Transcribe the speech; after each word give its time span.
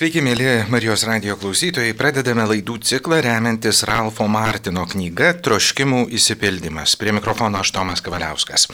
Sveiki, 0.00 0.22
mėly 0.24 0.46
Marijos 0.72 1.02
radio 1.04 1.34
klausytojai. 1.36 1.92
Pradedame 1.92 2.46
laidų 2.48 2.78
ciklą 2.88 3.18
remiantis 3.20 3.82
Ralfo 3.84 4.24
Martino 4.32 4.86
knyga 4.88 5.34
Troškimų 5.44 6.06
įsipildymas. 6.16 6.94
Prie 6.96 7.12
mikrofono 7.12 7.60
aš 7.60 7.74
Tomas 7.76 8.00
Kavaliauskas. 8.00 8.64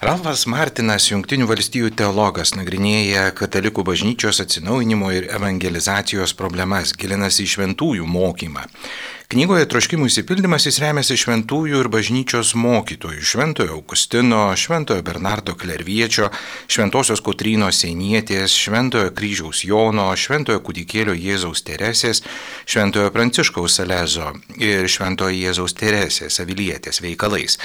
Ralfas 0.00 0.46
Martinas, 0.48 1.10
Junktinių 1.10 1.50
valstybių 1.50 1.92
teologas, 2.00 2.54
nagrinėja 2.56 3.28
katalikų 3.36 3.84
bažnyčios 3.84 4.40
atsinaujinimo 4.46 5.12
ir 5.12 5.28
evangelizacijos 5.36 6.32
problemas, 6.40 6.96
gilinasi 6.96 7.44
į 7.44 7.52
šventųjų 7.58 8.08
mokymą. 8.08 8.64
Knygoje 9.32 9.64
Troškimų 9.64 10.10
įsipildymas 10.10 10.66
jis 10.68 10.76
remiasi 10.82 11.14
šventųjų 11.16 11.78
ir 11.80 11.88
bažnyčios 11.88 12.50
mokytojų- 12.52 13.22
Šventojo 13.30 13.78
Augustino, 13.78 14.40
Šventojo 14.52 15.00
Bernardo 15.02 15.54
Klerviečio, 15.56 16.28
Šventosios 16.68 17.22
Kotrynos 17.24 17.78
Seinietės, 17.80 18.52
Šventojo 18.52 19.08
kryžiaus 19.16 19.62
Jono, 19.64 20.10
Šventojo 20.12 20.60
kūdikėlio 20.60 21.16
Jėzaus 21.16 21.64
Teresės, 21.64 22.20
Šventojo 22.66 23.08
Pranciškaus 23.10 23.78
Salezo 23.80 24.34
ir 24.58 24.84
Šventojo 24.84 25.32
Jėzaus 25.32 25.72
Teresės 25.80 26.36
avilietės 26.44 27.00
veikalais. 27.00 27.56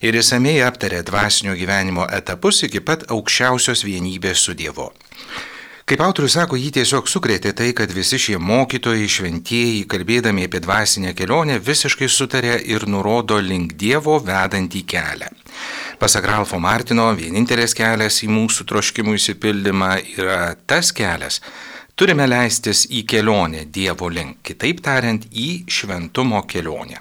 Ir 0.00 0.14
įsamei 0.14 0.62
aptarė 0.62 1.02
dvasinio 1.02 1.58
gyvenimo 1.58 2.06
etapus 2.06 2.62
iki 2.62 2.78
pat 2.78 3.02
aukščiausios 3.10 3.82
vienybės 3.82 4.46
su 4.46 4.54
Dievu. 4.54 4.92
Kaip 5.86 6.00
autorius 6.02 6.34
sako, 6.34 6.56
jį 6.58 6.72
tiesiog 6.74 7.06
sukrėtė 7.06 7.52
tai, 7.54 7.68
kad 7.78 7.92
visi 7.94 8.18
šie 8.18 8.40
mokytojai, 8.42 9.06
šventieji, 9.06 9.84
kalbėdami 9.86 10.48
apie 10.48 10.58
dvasinę 10.64 11.12
kelionę, 11.14 11.60
visiškai 11.62 12.08
sutarė 12.10 12.56
ir 12.74 12.88
nurodo 12.90 13.36
link 13.38 13.76
Dievo 13.78 14.16
vedantį 14.18 14.82
kelią. 14.82 15.28
Pasak 16.02 16.26
Ralfo 16.26 16.58
Martino, 16.58 17.06
vienintelis 17.14 17.76
kelias 17.78 18.18
į 18.26 18.32
mūsų 18.34 18.66
troškimų 18.66 19.14
įsipildymą 19.20 19.92
yra 20.16 20.40
tas 20.66 20.90
kelias, 20.90 21.38
turime 21.94 22.26
leistis 22.26 22.88
į 22.90 23.04
kelionę 23.06 23.68
Dievo 23.70 24.10
link, 24.10 24.40
kitaip 24.42 24.82
tariant, 24.82 25.30
į 25.30 25.68
šventumo 25.70 26.42
kelionę. 26.50 26.98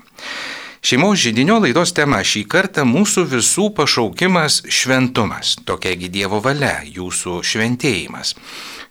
Šeimos 0.85 1.17
žydinio 1.17 1.55
laidos 1.63 1.89
tema 1.97 2.19
šį 2.21 2.43
kartą 2.45 2.83
mūsų 2.85 3.23
visų 3.31 3.63
pašaukimas 3.73 4.59
šventumas, 4.69 5.55
tokiagi 5.65 6.11
Dievo 6.13 6.37
valia, 6.45 6.75
jūsų 6.85 7.39
šventėjimas. 7.41 8.35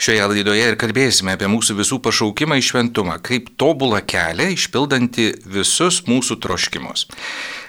Šioje 0.03 0.25
laidoje 0.33 0.65
ir 0.73 0.75
kalbėsime 0.81 1.37
apie 1.37 1.47
mūsų 1.53 1.77
visų 1.79 2.01
pašaukimą 2.03 2.59
į 2.59 2.65
šventumą, 2.67 3.21
kaip 3.23 3.53
tobulą 3.63 4.01
kelią 4.11 4.49
išpildanti 4.57 5.29
visus 5.55 6.01
mūsų 6.11 6.41
troškimus. 6.43 7.07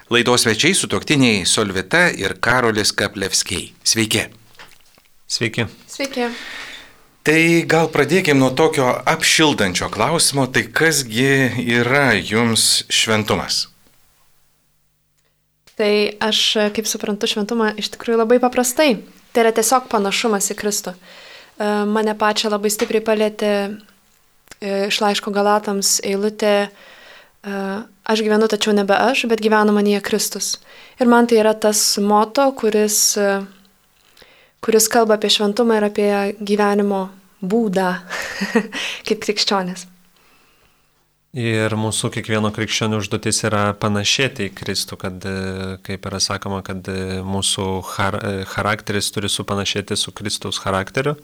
Laidos 0.10 0.48
svečiai 0.48 0.74
sutoktiniai 0.74 1.46
Solvita 1.46 2.08
ir 2.10 2.34
Karolis 2.42 2.96
Kaplevskiai. 2.98 3.76
Sveiki. 3.86 4.26
Sveiki. 5.30 5.68
Sveiki. 5.86 6.32
Tai 7.30 7.38
gal 7.70 7.94
pradėkime 7.94 8.42
nuo 8.42 8.50
tokio 8.58 8.90
apšildančio 9.06 9.94
klausimo, 9.94 10.50
tai 10.50 10.66
kasgi 10.66 11.30
yra 11.78 12.08
jums 12.18 12.88
šventumas? 12.90 13.68
Tai 15.76 15.92
aš, 16.24 16.42
kaip 16.76 16.88
suprantu, 16.88 17.28
šventumą 17.28 17.74
iš 17.80 17.92
tikrųjų 17.96 18.22
labai 18.22 18.40
paprastai. 18.44 19.02
Tai 19.36 19.44
yra 19.44 19.52
tiesiog 19.56 19.90
panašumas 19.92 20.48
į 20.54 20.56
Kristų. 20.62 20.94
E, 20.96 21.72
mane 21.92 22.14
pačią 22.16 22.54
labai 22.54 22.72
stipriai 22.72 23.04
palėtė 23.04 23.52
e, 23.68 24.86
iš 24.88 25.02
laiško 25.04 25.34
Galatams 25.36 25.98
eilutė 26.08 26.56
e, 26.64 26.70
Aš 28.06 28.22
gyvenu 28.22 28.46
tačiau 28.46 28.70
nebe 28.78 28.94
aš, 28.94 29.24
bet 29.26 29.42
gyvena 29.42 29.74
manyje 29.74 29.98
Kristus. 30.06 30.60
Ir 31.02 31.10
man 31.10 31.26
tai 31.26 31.40
yra 31.42 31.56
tas 31.58 31.80
moto, 31.98 32.46
kuris, 32.54 33.18
kuris 34.62 34.88
kalba 34.94 35.18
apie 35.18 35.32
šventumą 35.34 35.80
ir 35.80 35.88
apie 35.88 36.12
gyvenimo 36.38 37.08
būdą 37.42 37.88
kaip 39.10 39.26
krikščionis. 39.26 39.88
Ir 41.36 41.74
mūsų 41.76 42.14
kiekvieno 42.16 42.48
krikščionių 42.56 43.02
užduotis 43.02 43.42
yra 43.44 43.74
panašėti 43.76 44.46
į 44.48 44.52
Kristų, 44.56 44.96
kad, 45.02 45.26
e, 45.28 45.74
kaip 45.84 46.06
yra 46.08 46.22
sakoma, 46.24 46.62
kad 46.64 46.86
e, 46.88 47.18
mūsų 47.28 47.66
char, 47.90 48.16
e, 48.16 48.46
charakteris 48.48 49.10
turi 49.12 49.28
supanašėti 49.28 49.98
su 50.00 50.14
Kristaus 50.16 50.62
charakteriu. 50.64 51.18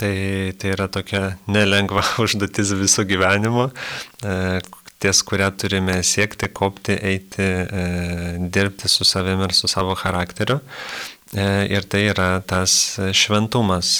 Tai, 0.00 0.14
tai 0.56 0.70
yra 0.72 0.86
tokia 0.88 1.34
nelengva 1.44 2.00
užduotis 2.24 2.72
viso 2.78 3.04
gyvenimo, 3.04 3.68
ties 5.04 5.20
kurią 5.28 5.50
turime 5.60 5.98
siekti, 6.00 6.48
kopti, 6.48 6.96
eiti, 6.96 7.48
dirbti 8.48 8.88
su 8.88 9.04
savimi 9.04 9.44
ir 9.44 9.52
su 9.54 9.68
savo 9.68 9.92
charakteriu. 9.94 10.56
Ir 11.36 11.84
tai 11.92 12.00
yra 12.08 12.30
tas 12.40 12.96
šventumas, 13.12 13.92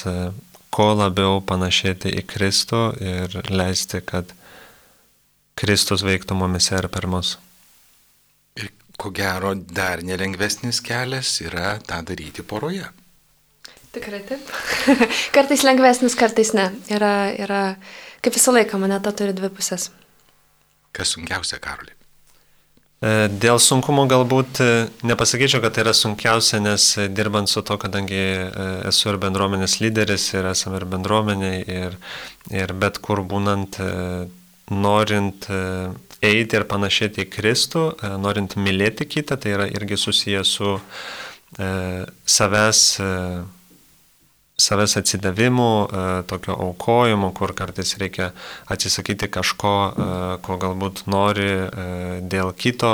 kuo 0.74 0.88
labiau 0.96 1.44
panašėti 1.44 2.14
į 2.16 2.24
Kristų 2.32 2.82
ir 3.04 3.38
leisti, 3.52 4.00
kad 4.08 4.32
Kristus 5.58 6.02
veiktų 6.06 6.36
mumise 6.38 6.74
ir 6.78 6.88
per 6.90 7.06
mus. 7.10 7.36
Ir 8.58 8.70
ko 8.98 9.12
gero 9.14 9.54
dar 9.54 10.02
nelengvesnis 10.06 10.82
kelias 10.84 11.36
yra 11.44 11.76
tą 11.86 12.02
daryti 12.06 12.42
poroje. 12.42 12.88
Tikrai 13.94 14.24
taip. 14.26 14.48
kartais 15.36 15.62
lengvesnis, 15.62 16.16
kartais 16.18 16.50
ne. 16.58 16.70
Yra, 16.90 17.14
yra, 17.38 17.60
kaip 18.24 18.34
visą 18.34 18.54
laiką, 18.56 18.80
moneta 18.82 19.14
turi 19.14 19.36
dvi 19.36 19.52
pusės. 19.54 19.92
Kas 20.94 21.14
sunkiausia, 21.14 21.60
Karoli? 21.62 21.94
E, 23.04 23.28
dėl 23.28 23.60
sunkumo 23.62 24.06
galbūt 24.10 24.60
e, 24.62 24.68
nepasakyčiau, 25.06 25.62
kad 25.62 25.74
tai 25.76 25.84
yra 25.84 25.94
sunkiausia, 25.94 26.58
nes 26.64 26.86
dirbant 27.14 27.50
su 27.50 27.62
to, 27.66 27.76
kadangi 27.82 28.18
e, 28.18 28.68
esu 28.90 29.12
ir 29.12 29.18
bendruomenės 29.22 29.78
lyderis, 29.82 30.26
ir 30.34 30.48
esame 30.50 30.80
ir 30.80 30.86
bendruomeniai, 30.90 31.60
ir, 31.78 31.98
ir 32.54 32.74
bet 32.80 32.98
kur 33.04 33.22
būnant 33.28 33.78
norint 34.70 35.48
e, 35.50 35.90
eiti 36.24 36.56
ir 36.56 36.64
panašėti 36.68 37.24
į 37.24 37.30
Kristų, 37.32 37.84
e, 37.98 38.12
norint 38.20 38.56
mylėti 38.56 39.06
kitą, 39.08 39.36
tai 39.40 39.56
yra 39.56 39.66
irgi 39.68 39.98
susijęs 40.00 40.54
su 40.58 40.76
e, 41.58 41.68
savęs, 42.24 42.80
savęs 44.64 44.96
atsidavimu, 45.00 45.70
tokio 46.30 46.54
aukojimo, 46.68 47.32
kur 47.34 47.52
kartais 47.58 47.96
reikia 47.98 48.30
atsisakyti 48.70 49.26
kažko, 49.34 49.74
ko 50.46 50.56
galbūt 50.62 51.04
nori 51.10 51.48
dėl 52.22 52.52
kito, 52.54 52.92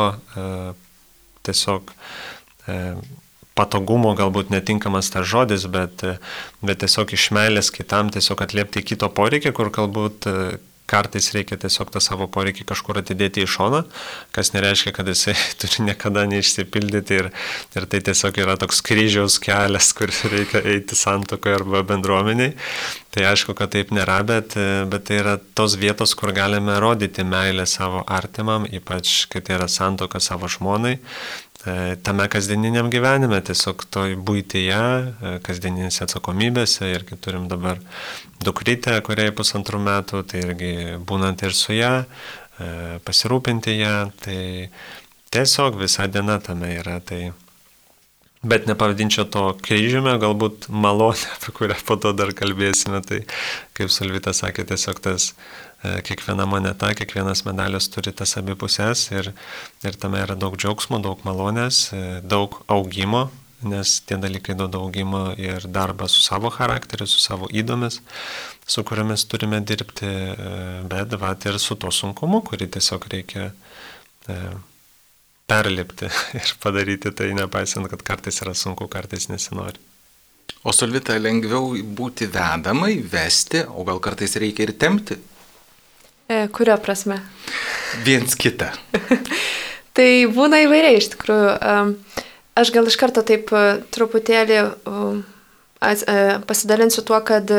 tiesiog 1.44 1.92
patogumo 3.60 4.14
galbūt 4.16 4.48
netinkamas 4.54 5.12
tas 5.12 5.28
žodis, 5.28 5.69
bet, 5.69 6.00
bet 6.64 6.81
tiesiog 6.81 7.12
iš 7.12 7.28
meilės 7.37 7.69
kitam 7.76 8.08
tiesiog 8.08 8.41
atliepti 8.41 8.81
kito 8.94 9.12
poreikį, 9.12 9.52
kur 9.52 9.69
galbūt 9.69 10.31
kartais 10.91 11.31
reikia 11.34 11.59
tiesiog 11.61 11.93
tą 11.95 12.03
savo 12.03 12.27
poreikį 12.33 12.67
kažkur 12.69 13.01
atidėti 13.01 13.45
į 13.45 13.51
šoną, 13.51 13.84
kas 14.34 14.53
nereiškia, 14.56 14.93
kad 14.97 15.11
jisai 15.11 15.37
turi 15.61 15.87
niekada 15.89 16.27
neišsipildyti 16.31 17.21
ir, 17.23 17.31
ir 17.78 17.89
tai 17.91 18.03
tiesiog 18.11 18.41
yra 18.43 18.56
toks 18.61 18.83
kryžiaus 18.87 19.39
kelias, 19.43 19.93
kur 19.99 20.12
reikia 20.33 20.65
eiti 20.75 20.99
santokoje 20.99 21.61
arba 21.61 21.84
bendruomeniai. 21.87 22.56
Tai 23.11 23.25
aišku, 23.33 23.56
kad 23.59 23.73
taip 23.75 23.91
nėra, 23.95 24.21
bet, 24.27 24.55
bet 24.91 25.09
tai 25.09 25.17
yra 25.19 25.34
tos 25.59 25.75
vietos, 25.81 26.15
kur 26.19 26.31
galime 26.34 26.77
rodyti 26.83 27.25
meilę 27.27 27.67
savo 27.67 28.05
artimam, 28.06 28.69
ypač 28.71 29.25
kai 29.33 29.43
tai 29.43 29.56
yra 29.59 29.67
santoka 29.67 30.21
savo 30.23 30.47
žmonai, 30.50 31.00
tame 32.03 32.25
kasdieniniam 32.32 32.88
gyvenime, 32.93 33.41
tiesiog 33.44 33.84
toj 33.93 34.15
būtyje, 34.16 34.81
e, 34.81 35.32
kasdieninėse 35.44 36.06
atsakomybėse 36.06 36.88
ir 36.88 37.04
kai 37.09 37.19
turim 37.21 37.50
dabar 37.50 37.82
dukrytę, 38.41 38.97
kuriai 39.04 39.34
pusantrų 39.37 39.82
metų, 39.84 40.22
tai 40.31 40.41
irgi 40.47 40.72
būnant 41.04 41.44
ir 41.44 41.53
su 41.56 41.76
ją, 41.76 41.93
e, 42.00 42.99
pasirūpinti 43.04 43.76
ją, 43.76 43.94
tai 44.25 44.41
tiesiog 45.34 45.76
visa 45.82 46.09
diena 46.09 46.41
tame 46.41 46.72
yra. 46.78 47.00
Tai... 47.04 47.32
Bet 48.41 48.65
nepavadinčiau 48.65 49.26
to 49.28 49.43
kryžiumi, 49.60 50.16
galbūt 50.16 50.70
malonė, 50.72 51.28
apie 51.37 51.53
kurią 51.59 51.76
po 51.84 52.00
to 52.00 52.15
dar 52.16 52.32
kalbėsime, 52.32 53.03
tai 53.04 53.26
kaip 53.76 53.93
Salvita 53.93 54.32
sakė, 54.32 54.65
tiesiog 54.72 55.04
tas 55.04 55.34
E, 55.34 55.69
kiekviena 55.81 56.44
moneta, 56.47 56.93
kiekvienas 56.97 57.44
medalis 57.47 57.88
turi 57.93 58.12
tas 58.12 58.37
abi 58.37 58.56
pusės 58.59 59.06
ir, 59.15 59.31
ir 59.87 59.97
tame 60.00 60.21
yra 60.21 60.37
daug 60.37 60.59
džiaugsmo, 60.61 61.00
daug 61.00 61.23
malonės, 61.25 61.87
e, 61.97 62.03
daug 62.21 62.59
augimo, 62.69 63.31
nes 63.65 63.99
tie 64.05 64.19
dalykai 64.21 64.56
duoda 64.56 64.81
augimo 64.81 65.31
ir 65.41 65.65
darbą 65.69 66.09
su 66.09 66.21
savo 66.25 66.53
charakteriu, 66.53 67.09
su 67.09 67.21
savo 67.21 67.49
įdomis, 67.49 68.00
su 68.69 68.85
kuriomis 68.85 69.25
turime 69.29 69.62
dirbti, 69.65 70.09
e, 70.09 70.56
bet 70.91 71.17
vat 71.21 71.49
ir 71.49 71.56
su 71.61 71.77
to 71.81 71.93
sunkumu, 71.93 72.43
kurį 72.44 72.69
tiesiog 72.76 73.09
reikia 73.15 73.50
perlipti 75.50 76.11
ir 76.41 76.53
padaryti 76.62 77.11
tai, 77.17 77.33
nepaisant, 77.37 77.88
kad 77.91 78.05
kartais 78.12 78.43
yra 78.44 78.53
sunku, 78.55 78.88
kartais 78.93 79.31
nesinori. 79.33 79.81
O 80.61 80.75
solvita 80.76 81.17
lengviau 81.17 81.73
būti 81.97 82.29
vedamai, 82.29 82.99
vesti, 83.00 83.65
o 83.65 83.85
gal 83.88 84.00
kartais 84.05 84.37
reikia 84.37 84.67
ir 84.69 84.76
temti? 84.76 85.17
E, 86.31 86.47
kurio 86.55 86.77
prasme? 86.79 87.19
Viens 88.06 88.37
kitą. 88.38 88.71
tai 89.97 90.09
būna 90.31 90.62
įvairiai 90.62 91.00
iš 91.00 91.11
tikrųjų. 91.17 91.53
Aš 92.61 92.71
gal 92.75 92.87
iš 92.87 92.97
karto 93.00 93.25
taip 93.27 93.50
e, 93.50 93.65
truputėlį 93.91 94.59
e, 94.62 96.19
pasidalinsiu 96.47 97.03
tuo, 97.06 97.19
kad 97.27 97.50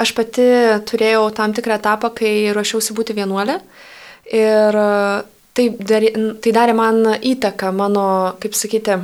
Aš 0.00 0.14
pati 0.16 0.44
turėjau 0.88 1.26
tam 1.36 1.52
tikrą 1.52 1.76
etapą, 1.76 2.08
kai 2.16 2.54
ruošiausi 2.56 2.94
būti 2.96 3.12
vienuolė. 3.18 3.58
Ir 4.32 4.78
tai 5.52 5.66
darė, 5.76 6.12
tai 6.40 6.52
darė 6.56 6.74
man 6.78 7.02
įtaką 7.18 7.68
mano, 7.76 8.04
kaip 8.40 8.56
sakyti, 8.56 8.96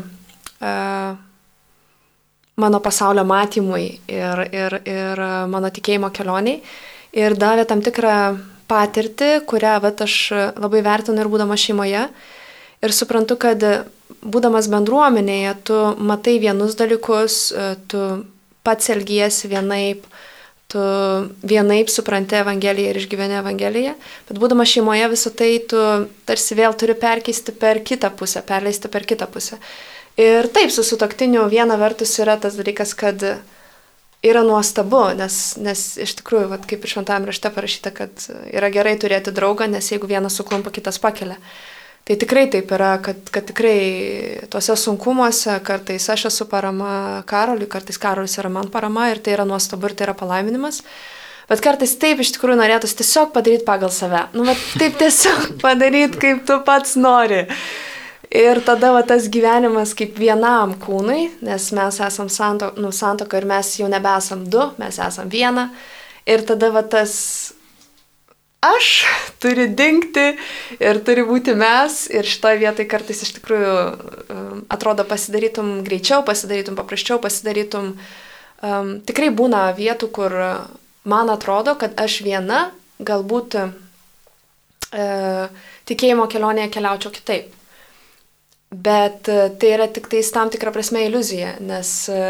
mano 2.64 2.80
pasaulio 2.80 3.26
matymui 3.28 3.84
ir, 4.08 4.42
ir, 4.56 4.78
ir 4.88 5.24
mano 5.52 5.68
tikėjimo 5.68 6.08
kelioniai. 6.16 6.62
Ir 7.12 7.36
davė 7.36 7.66
tam 7.68 7.84
tikrą 7.84 8.16
patirtį, 8.70 9.30
kurią 9.48 9.76
vat, 9.84 10.02
aš 10.04 10.16
labai 10.58 10.82
vertinu 10.86 11.22
ir 11.22 11.30
būdama 11.32 11.58
šeimoje. 11.60 12.06
Ir 12.84 12.92
suprantu, 12.92 13.38
kad 13.40 13.62
būdamas 14.22 14.68
bendruomenėje, 14.72 15.52
tu 15.66 15.80
matai 15.98 16.36
vienus 16.42 16.76
dalykus, 16.78 17.40
tu 17.90 18.02
pats 18.66 18.90
elgiesi 18.92 19.48
vienaip, 19.50 20.06
tu 20.70 20.82
vienaip 21.46 21.90
supranti 21.92 22.38
Evangeliją 22.40 22.92
ir 22.92 23.00
išgyveni 23.00 23.38
Evangeliją, 23.40 23.94
bet 24.28 24.40
būdama 24.42 24.66
šeimoje 24.66 25.10
visą 25.12 25.32
tai 25.38 25.52
tu 25.70 25.82
tarsi 26.26 26.58
vėl 26.58 26.74
turi 26.78 26.96
perkeisti 26.98 27.54
per 27.54 27.82
kitą 27.86 28.10
pusę, 28.18 28.42
perleisti 28.46 28.90
per 28.90 29.06
kitą 29.06 29.30
pusę. 29.30 29.60
Ir 30.16 30.48
taip, 30.48 30.72
su 30.72 30.82
sutoktiniu 30.86 31.44
viena 31.52 31.76
vertus 31.76 32.14
yra 32.22 32.38
tas 32.40 32.56
dalykas, 32.56 32.96
kad 32.96 33.22
yra 34.24 34.42
nuostabu, 34.46 35.02
nes, 35.18 35.56
nes 35.60 35.86
iš 36.02 36.16
tikrųjų, 36.20 36.50
vat, 36.52 36.66
kaip 36.68 36.84
ir 36.84 36.92
šventame 36.92 37.28
rašte 37.28 37.50
parašyta, 37.52 37.92
kad 37.94 38.28
yra 38.50 38.70
gerai 38.74 38.96
turėti 39.00 39.34
draugą, 39.34 39.68
nes 39.70 39.90
jeigu 39.92 40.08
vienas 40.10 40.38
suklumpa, 40.38 40.72
kitas 40.74 41.00
pakelia. 41.02 41.38
Tai 42.06 42.14
tikrai 42.22 42.44
taip 42.46 42.70
yra, 42.70 42.92
kad, 43.02 43.18
kad 43.34 43.48
tikrai 43.48 43.78
tuose 44.50 44.76
sunkumuose 44.78 45.56
kartais 45.66 46.04
aš 46.12 46.28
esu 46.28 46.46
parama 46.46 47.24
karoliui, 47.26 47.66
kartais 47.70 47.98
karolis 47.98 48.38
yra 48.38 48.50
man 48.52 48.70
parama 48.70 49.08
ir 49.10 49.18
tai 49.18 49.34
yra 49.34 49.46
nuostabu 49.48 49.90
ir 49.90 49.96
tai 49.98 50.06
yra 50.06 50.14
palaiminimas. 50.14 50.84
Bet 51.50 51.62
kartais 51.62 51.96
taip 51.98 52.22
iš 52.22 52.30
tikrųjų 52.36 52.60
norėtųsi 52.60 53.00
tiesiog 53.00 53.32
padaryti 53.34 53.66
pagal 53.66 53.90
save. 53.94 54.22
Nu, 54.38 54.46
bet 54.46 54.62
taip 54.78 54.94
tiesiog 55.02 55.50
padaryti, 55.64 56.22
kaip 56.22 56.46
tu 56.46 56.60
pats 56.66 56.94
nori. 56.98 57.42
Ir 58.30 58.58
tada 58.66 58.90
va, 58.90 59.04
tas 59.06 59.28
gyvenimas 59.30 59.92
kaip 59.94 60.16
vienam 60.18 60.74
kūnui, 60.82 61.28
nes 61.46 61.68
mes 61.76 61.98
esam 62.02 62.30
santoka, 62.32 62.80
nu, 62.82 62.90
santoka 62.90 63.38
ir 63.38 63.46
mes 63.46 63.68
jau 63.78 63.86
nebesam 63.90 64.42
du, 64.50 64.64
mes 64.80 64.98
esam 64.98 65.30
viena. 65.30 65.68
Ir 66.26 66.42
tada 66.46 66.72
va, 66.74 66.82
tas 66.82 67.14
aš 68.66 69.06
turi 69.42 69.68
dingti 69.78 70.26
ir 70.82 71.00
turi 71.06 71.22
būti 71.28 71.54
mes. 71.54 72.06
Ir 72.10 72.26
šitoje 72.26 72.60
vietoje 72.64 72.88
kartais 72.90 73.22
iš 73.22 73.36
tikrųjų 73.38 73.74
um, 73.76 74.64
atrodo 74.74 75.06
pasidarytum 75.06 75.84
greičiau, 75.86 76.24
pasidarytum 76.26 76.78
paprasčiau, 76.78 77.20
pasidarytum. 77.22 77.94
Um, 78.66 78.96
tikrai 79.06 79.30
būna 79.30 79.68
vietų, 79.76 80.10
kur 80.10 80.34
man 81.06 81.30
atrodo, 81.30 81.76
kad 81.78 81.94
aš 82.00 82.24
viena 82.26 82.70
galbūt 82.98 83.60
uh, 83.60 83.70
tikėjimo 85.86 86.26
kelionėje 86.32 86.72
keliaučiau 86.74 87.14
kitaip. 87.14 87.55
Bet 88.70 89.28
e, 89.28 89.50
tai 89.60 89.68
yra 89.76 89.86
tik 89.86 90.08
tais 90.10 90.26
tam 90.34 90.50
tikrą 90.50 90.72
prasme 90.74 91.04
iliuzija, 91.06 91.54
nes 91.62 91.90
e, 92.10 92.22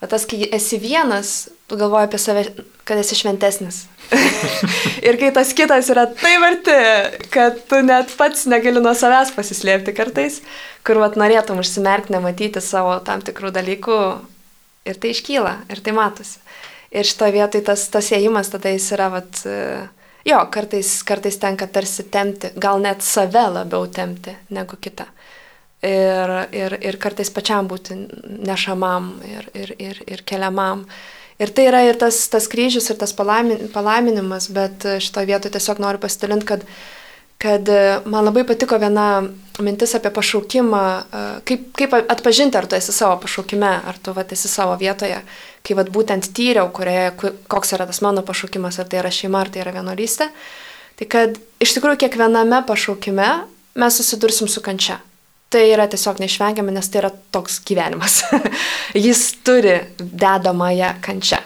va, 0.00 0.08
tas, 0.08 0.24
kai 0.28 0.46
esi 0.56 0.78
vienas, 0.80 1.50
tu 1.68 1.76
galvoji 1.76 2.08
apie 2.08 2.20
save, 2.22 2.44
kad 2.88 3.00
esi 3.00 3.18
šventesnis. 3.18 3.82
ir 5.08 5.18
kai 5.20 5.28
tas 5.36 5.52
kitas 5.52 5.90
yra 5.92 6.06
taip 6.08 6.46
arti, 6.46 6.76
kad 7.34 7.60
tu 7.68 7.82
net 7.84 8.14
pats 8.16 8.46
negali 8.48 8.80
nuo 8.80 8.94
savęs 8.96 9.34
pasislėpti 9.36 9.92
kartais, 9.92 10.40
kur 10.88 11.02
vat 11.02 11.20
norėtum 11.20 11.60
užsimerkti, 11.60 12.14
nematyti 12.16 12.64
savo 12.64 12.96
tam 13.04 13.20
tikrų 13.26 13.52
dalykų 13.58 14.00
ir 14.88 14.96
tai 14.96 15.12
iškyla, 15.12 15.54
ir 15.68 15.84
tai 15.84 15.92
matosi. 15.92 16.40
Ir 16.96 17.04
šitoje 17.04 17.34
vietoje 17.36 17.66
tas, 17.68 17.84
tas 17.92 18.08
ėjimas 18.16 18.48
tada 18.48 18.72
jis 18.72 18.88
yra, 18.96 19.10
vat, 19.12 19.44
e, 19.44 19.84
jo, 20.24 20.40
kartais, 20.48 20.94
kartais 21.04 21.36
tenka 21.36 21.68
tarsi 21.68 22.08
temti, 22.08 22.54
gal 22.56 22.80
net 22.80 23.04
save 23.04 23.44
labiau 23.52 23.84
temti 23.92 24.32
negu 24.48 24.80
kitą 24.80 25.04
ir, 25.82 26.34
ir, 26.52 26.74
ir 26.82 26.98
kartais 27.00 27.30
pačiam 27.30 27.68
būti 27.70 27.96
nešamam 28.46 29.14
ir, 29.26 29.48
ir, 29.54 29.74
ir, 29.78 30.02
ir 30.06 30.22
keliamam. 30.26 30.84
Ir 31.38 31.52
tai 31.54 31.68
yra 31.70 31.84
ir 31.86 31.98
tas, 31.98 32.24
tas 32.32 32.48
kryžius, 32.50 32.88
ir 32.90 32.98
tas 32.98 33.12
palaimin, 33.14 33.68
palaiminimas, 33.70 34.48
bet 34.50 34.82
šitoje 34.98 35.28
vietoje 35.28 35.54
tiesiog 35.54 35.78
noriu 35.78 36.00
pasidalinti, 36.02 36.48
kad, 36.48 36.64
kad 37.38 37.70
man 38.10 38.26
labai 38.26 38.42
patiko 38.46 38.74
viena 38.82 39.22
mintis 39.62 39.94
apie 39.94 40.10
pašaukimą, 40.14 40.82
kaip, 41.46 41.68
kaip 41.78 41.94
atpažinti, 42.00 42.58
ar 42.58 42.66
tu 42.66 42.74
esi 42.74 42.94
savo 42.94 43.20
pašaukime, 43.22 43.70
ar 43.86 44.02
tu 44.02 44.14
vat, 44.16 44.34
esi 44.34 44.50
savo 44.50 44.74
vietoje, 44.82 45.20
kai 45.62 45.78
vat, 45.78 45.92
būtent 45.94 46.26
tyriau, 46.34 46.72
kurioje, 46.74 47.36
koks 47.46 47.76
yra 47.78 47.86
tas 47.86 48.02
mano 48.02 48.26
pašaukimas, 48.26 48.80
ar 48.82 48.90
tai 48.90 49.04
yra 49.04 49.14
šeima, 49.14 49.44
ar 49.46 49.54
tai 49.54 49.62
yra 49.62 49.76
vienuolystė. 49.78 50.32
Tai 50.98 51.06
kad 51.06 51.38
iš 51.62 51.76
tikrųjų 51.76 52.02
kiekviename 52.02 52.64
pašaukime 52.66 53.28
mes 53.78 54.00
susidursim 54.02 54.50
su 54.50 54.58
kančia. 54.58 54.98
Tai 55.48 55.62
yra 55.64 55.86
tiesiog 55.88 56.18
neišvengiama, 56.20 56.72
nes 56.76 56.90
tai 56.92 57.00
yra 57.02 57.10
toks 57.32 57.62
gyvenimas. 57.64 58.20
Jis 59.06 59.22
turi 59.44 59.78
dedamąją 59.98 60.92
kančią. 61.04 61.40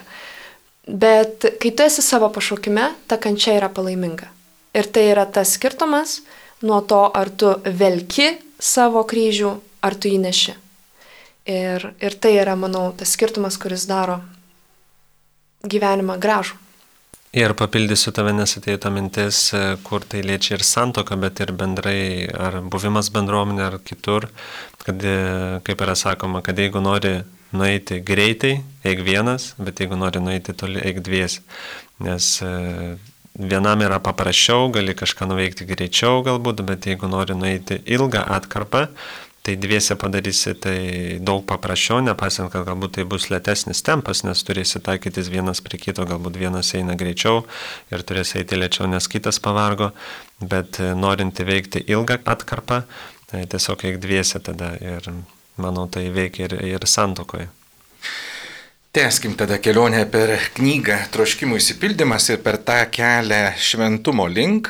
Bet 0.87 1.45
kai 1.63 1.71
tu 1.71 1.85
esi 1.85 2.03
savo 2.03 2.27
pašaukime, 2.35 2.89
ta 3.07 3.17
kančia 3.17 3.55
yra 3.55 3.69
palaiminga. 3.71 4.27
Ir 4.75 4.89
tai 4.91 5.05
yra 5.13 5.23
tas 5.25 5.53
skirtumas 5.55 6.17
nuo 6.67 6.81
to, 6.81 7.05
ar 7.15 7.31
tu 7.31 7.53
velki 7.63 8.33
savo 8.59 9.05
kryžių, 9.07 9.53
ar 9.83 9.95
tu 9.95 10.11
jį 10.11 10.19
neši. 10.25 10.57
Ir, 11.47 11.87
ir 11.99 12.15
tai 12.19 12.35
yra, 12.39 12.55
manau, 12.59 12.89
tas 12.95 13.15
skirtumas, 13.15 13.55
kuris 13.59 13.87
daro 13.87 14.19
gyvenimą 15.63 16.19
gražų. 16.19 16.59
Ir 17.33 17.55
papildysiu 17.57 18.11
tave, 18.13 18.29
nes 18.37 18.51
atėjo 18.59 18.77
ta 18.77 18.91
mintis, 18.93 19.37
e, 19.57 19.61
kur 19.81 20.03
tai 20.05 20.19
liečia 20.21 20.53
ir 20.53 20.63
santoka, 20.69 21.15
bet 21.17 21.39
ir 21.41 21.49
bendrai, 21.57 22.29
ar 22.29 22.59
buvimas 22.61 23.09
bendruomenė, 23.15 23.63
ar 23.65 23.77
kitur, 23.81 24.27
kad, 24.83 25.01
e, 25.01 25.15
kaip 25.65 25.81
yra 25.81 25.95
sakoma, 25.97 26.43
kad 26.45 26.61
jeigu 26.61 26.77
nori 26.77 27.23
nueiti 27.49 27.97
greitai, 28.05 28.59
eik 28.85 29.01
vienas, 29.01 29.55
bet 29.57 29.81
jeigu 29.81 29.97
nori 29.97 30.21
nueiti 30.21 30.53
toli, 30.53 30.77
eik 30.85 31.01
dvies. 31.01 31.39
Nes 32.05 32.29
e, 32.45 32.53
vienam 33.33 33.81
yra 33.81 33.97
paprasčiau, 33.97 34.69
gali 34.69 34.93
kažką 34.93 35.25
nuveikti 35.33 35.65
greičiau 35.65 36.21
galbūt, 36.29 36.61
bet 36.69 36.85
jeigu 36.85 37.09
nori 37.09 37.33
nueiti 37.33 37.81
ilgą 37.97 38.27
atkarpą, 38.37 38.91
tai 39.43 39.55
dviese 39.59 39.95
padarysi 39.99 40.53
tai 40.55 40.77
daug 41.19 41.43
paprasčiau, 41.43 41.99
nepaisant, 41.99 42.47
kad 42.51 42.63
galbūt 42.63 42.95
tai 42.97 43.03
bus 43.11 43.27
lėtesnis 43.27 43.83
tempas, 43.83 44.23
nes 44.23 44.39
turėsi 44.47 44.79
taikytis 44.79 45.27
vienas 45.33 45.59
prie 45.65 45.81
kito, 45.81 46.05
galbūt 46.07 46.39
vienas 46.39 46.71
eina 46.79 46.95
greičiau 46.95 47.41
ir 47.91 48.05
turėsi 48.07 48.39
eiti 48.39 48.55
lėčiau, 48.55 48.87
nes 48.87 49.09
kitas 49.11 49.41
pavargo, 49.43 49.91
bet 50.39 50.79
e, 50.79 50.93
norint 50.95 51.43
įveikti 51.43 51.83
ilgą 51.91 52.21
atkarpą, 52.23 52.85
tai 53.27 53.43
tiesiog 53.51 53.83
eik 53.89 53.99
dviese 53.99 54.39
tada 54.39 54.77
ir 54.79 55.11
manau 55.59 55.89
tai 55.91 56.07
veikia 56.15 56.47
ir, 56.47 56.57
ir 56.77 56.87
santokoje. 56.87 57.51
Teskim 58.93 59.33
tada 59.33 59.55
kelionę 59.57 60.03
per 60.13 60.35
knygą 60.53 60.93
Troškimų 61.15 61.55
įsipildymas 61.57 62.27
ir 62.29 62.43
per 62.45 62.59
tą 62.61 62.75
kelią 62.93 63.55
šventumo 63.57 64.27
link. 64.29 64.69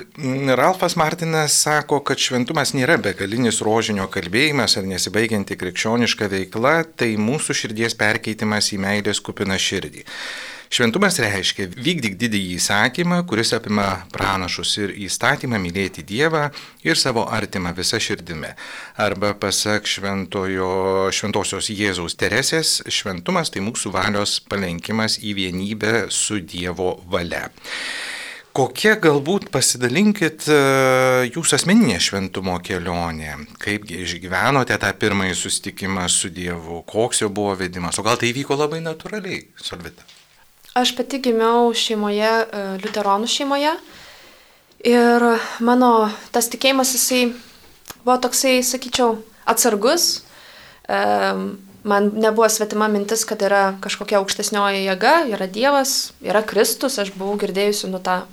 Ralfas 0.56 0.96
Martinas 0.96 1.58
sako, 1.66 2.00
kad 2.08 2.24
šventumas 2.24 2.72
nėra 2.72 2.96
begalinis 3.04 3.60
rožinio 3.68 4.08
kalbėjimas 4.14 4.78
ar 4.80 4.88
nesibaigianti 4.88 5.60
krikščioniška 5.60 6.32
veikla, 6.32 6.74
tai 6.96 7.18
mūsų 7.20 7.58
širdies 7.66 8.00
perkeitimas 8.00 8.72
į 8.72 8.80
meilės 8.86 9.20
kupiną 9.20 9.60
širdį. 9.60 10.08
Šventumas 10.74 11.20
reiškia 11.22 11.68
vykdyk 11.70 12.16
didįjį 12.18 12.56
įsakymą, 12.58 13.20
kuris 13.30 13.52
apima 13.54 14.08
pranašus 14.10 14.72
ir 14.80 14.94
įstatymą 15.06 15.60
mylėti 15.62 16.02
Dievą 16.02 16.48
ir 16.82 16.98
savo 16.98 17.28
artimą 17.30 17.76
visą 17.78 18.00
širdimi. 18.02 18.50
Arba 18.98 19.36
pasak 19.38 19.86
šventojo, 19.86 21.12
šventosios 21.14 21.70
Jėzaus 21.70 22.18
Teresės, 22.18 22.80
šventumas 22.90 23.54
tai 23.54 23.62
mūsų 23.68 23.92
valios 23.94 24.40
palenkimas 24.50 25.20
į 25.22 25.36
vienybę 25.44 25.94
su 26.10 26.40
Dievo 26.42 26.96
valia. 27.06 27.52
Kokia 28.58 28.96
galbūt 29.02 29.52
pasidalinkit 29.54 30.50
e, 30.50 30.58
jūsų 31.30 31.60
asmeninė 31.60 32.00
šventumo 32.02 32.58
kelionė, 32.66 33.38
kaipgi 33.62 34.02
išgyvenote 34.08 34.82
tą 34.82 34.90
pirmąjį 35.06 35.38
susitikimą 35.38 36.10
su 36.10 36.34
Dievu, 36.34 36.82
koks 36.90 37.22
jo 37.22 37.30
buvo 37.30 37.54
vedimas, 37.62 38.02
o 38.02 38.10
gal 38.10 38.18
tai 38.18 38.34
vyko 38.34 38.58
labai 38.58 38.82
natūraliai, 38.82 39.46
Solvita? 39.62 40.10
Aš 40.74 40.96
pati 40.98 41.20
gimiau 41.22 41.68
šeimoje, 41.78 42.30
e, 42.50 42.62
liuteronų 42.82 43.28
šeimoje. 43.30 43.76
Ir 44.90 45.26
mano 45.62 45.90
tas 46.34 46.48
tikėjimas, 46.50 46.96
jisai 46.98 47.28
buvo 48.02 48.16
toksai, 48.24 48.56
sakyčiau, 48.66 49.20
atsargus. 49.46 50.24
E, 50.90 50.98
man 51.84 52.10
nebuvo 52.18 52.48
svetima 52.50 52.88
mintis, 52.90 53.22
kad 53.30 53.46
yra 53.46 53.76
kažkokia 53.84 54.18
aukštesnioji 54.18 54.88
jėga, 54.88 55.12
yra 55.36 55.46
Dievas, 55.46 56.14
yra 56.26 56.42
Kristus, 56.42 56.98
aš 56.98 57.12
buvau 57.14 57.38
girdėjusi 57.44 57.92
nu 57.92 58.02
tą 58.02 58.24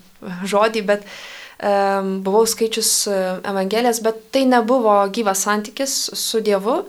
žodį, 0.49 0.85
bet 0.87 1.05
um, 1.05 2.21
buvau 2.25 2.47
skaičius 2.49 2.93
Evangelijas, 3.11 4.01
bet 4.05 4.23
tai 4.33 4.47
nebuvo 4.49 4.95
gyvas 5.13 5.45
santykis 5.45 5.97
su 6.15 6.41
Dievu 6.45 6.85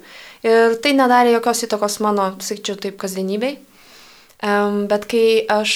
ir 0.45 0.77
tai 0.83 0.93
nedarė 0.95 1.33
jokios 1.35 1.65
įtakos 1.67 1.99
mano, 2.05 2.31
sakyčiau, 2.39 2.77
taip 2.79 2.99
kasdienybei. 3.01 3.57
Bet 4.41 5.05
kai 5.05 5.43
aš 5.53 5.73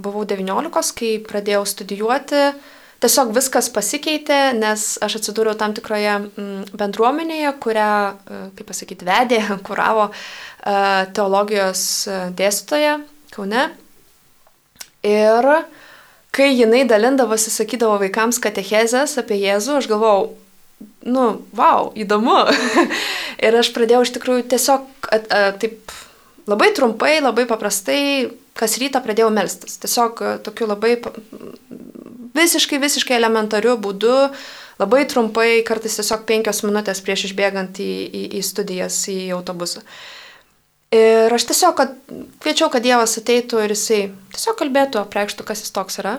buvau 0.00 0.24
19, 0.28 0.92
kai 0.96 1.16
pradėjau 1.24 1.64
studijuoti, 1.68 2.42
tiesiog 3.02 3.32
viskas 3.36 3.68
pasikeitė, 3.72 4.52
nes 4.56 4.84
aš 5.04 5.18
atsidūriau 5.20 5.56
tam 5.58 5.74
tikroje 5.76 6.16
bendruomenėje, 6.76 7.52
kurią, 7.62 7.90
e, 8.12 8.40
kaip 8.58 8.70
pasakyti, 8.70 9.08
vedė, 9.08 9.42
kuravo 9.66 10.08
e, 10.10 10.14
teologijos 11.16 11.82
e, 12.08 12.20
dėstytoja 12.36 13.00
Kaune. 13.36 13.68
Ir 15.06 15.46
kai 16.36 16.48
jinai 16.52 16.86
dalindavosi, 16.88 17.52
sakydavo 17.52 17.98
vaikams 18.00 18.40
katechezės 18.42 19.16
apie 19.20 19.38
Jėzų, 19.42 19.78
aš 19.80 19.88
galvojau, 19.90 20.30
nu, 21.08 21.26
wow, 21.56 21.92
įdomu. 21.96 22.42
ir 23.44 23.60
aš 23.60 23.72
pradėjau 23.76 24.02
iš 24.06 24.16
tikrųjų 24.16 24.48
tiesiog 24.52 25.08
at, 25.12 25.28
at, 25.30 25.60
taip 25.62 25.94
labai 26.46 26.72
trumpai, 26.74 27.18
labai 27.20 27.46
paprastai 27.48 28.02
kas 28.56 28.78
rytą 28.80 29.02
pradėjau 29.04 29.30
melstis. 29.34 29.78
Tiesiog 29.82 30.22
e, 30.22 30.34
tokiu 30.46 30.68
labai 30.70 30.96
visiškai, 32.36 32.80
visiškai 32.82 33.16
elementariu 33.18 33.76
būdu, 33.80 34.14
labai 34.80 35.04
trumpai, 35.10 35.62
kartais 35.66 35.98
tiesiog 35.98 36.26
penkios 36.28 36.62
minutės 36.66 37.02
prieš 37.04 37.30
išbėgant 37.30 37.80
į, 37.82 37.90
į, 38.06 38.22
į 38.40 38.44
studijas, 38.44 39.02
į 39.12 39.18
autobusą. 39.36 39.84
Ir 40.96 41.32
aš 41.34 41.48
tiesiog 41.50 41.76
kad, 41.76 41.94
kviečiau, 42.44 42.70
kad 42.72 42.84
Dievas 42.84 43.16
ateitų 43.18 43.64
ir 43.64 43.74
jisai 43.74 44.00
tiesiog 44.32 44.58
kalbėtų, 44.60 45.02
apreikštų, 45.02 45.46
kas 45.48 45.64
jis 45.64 45.74
toks 45.74 45.98
yra. 46.00 46.18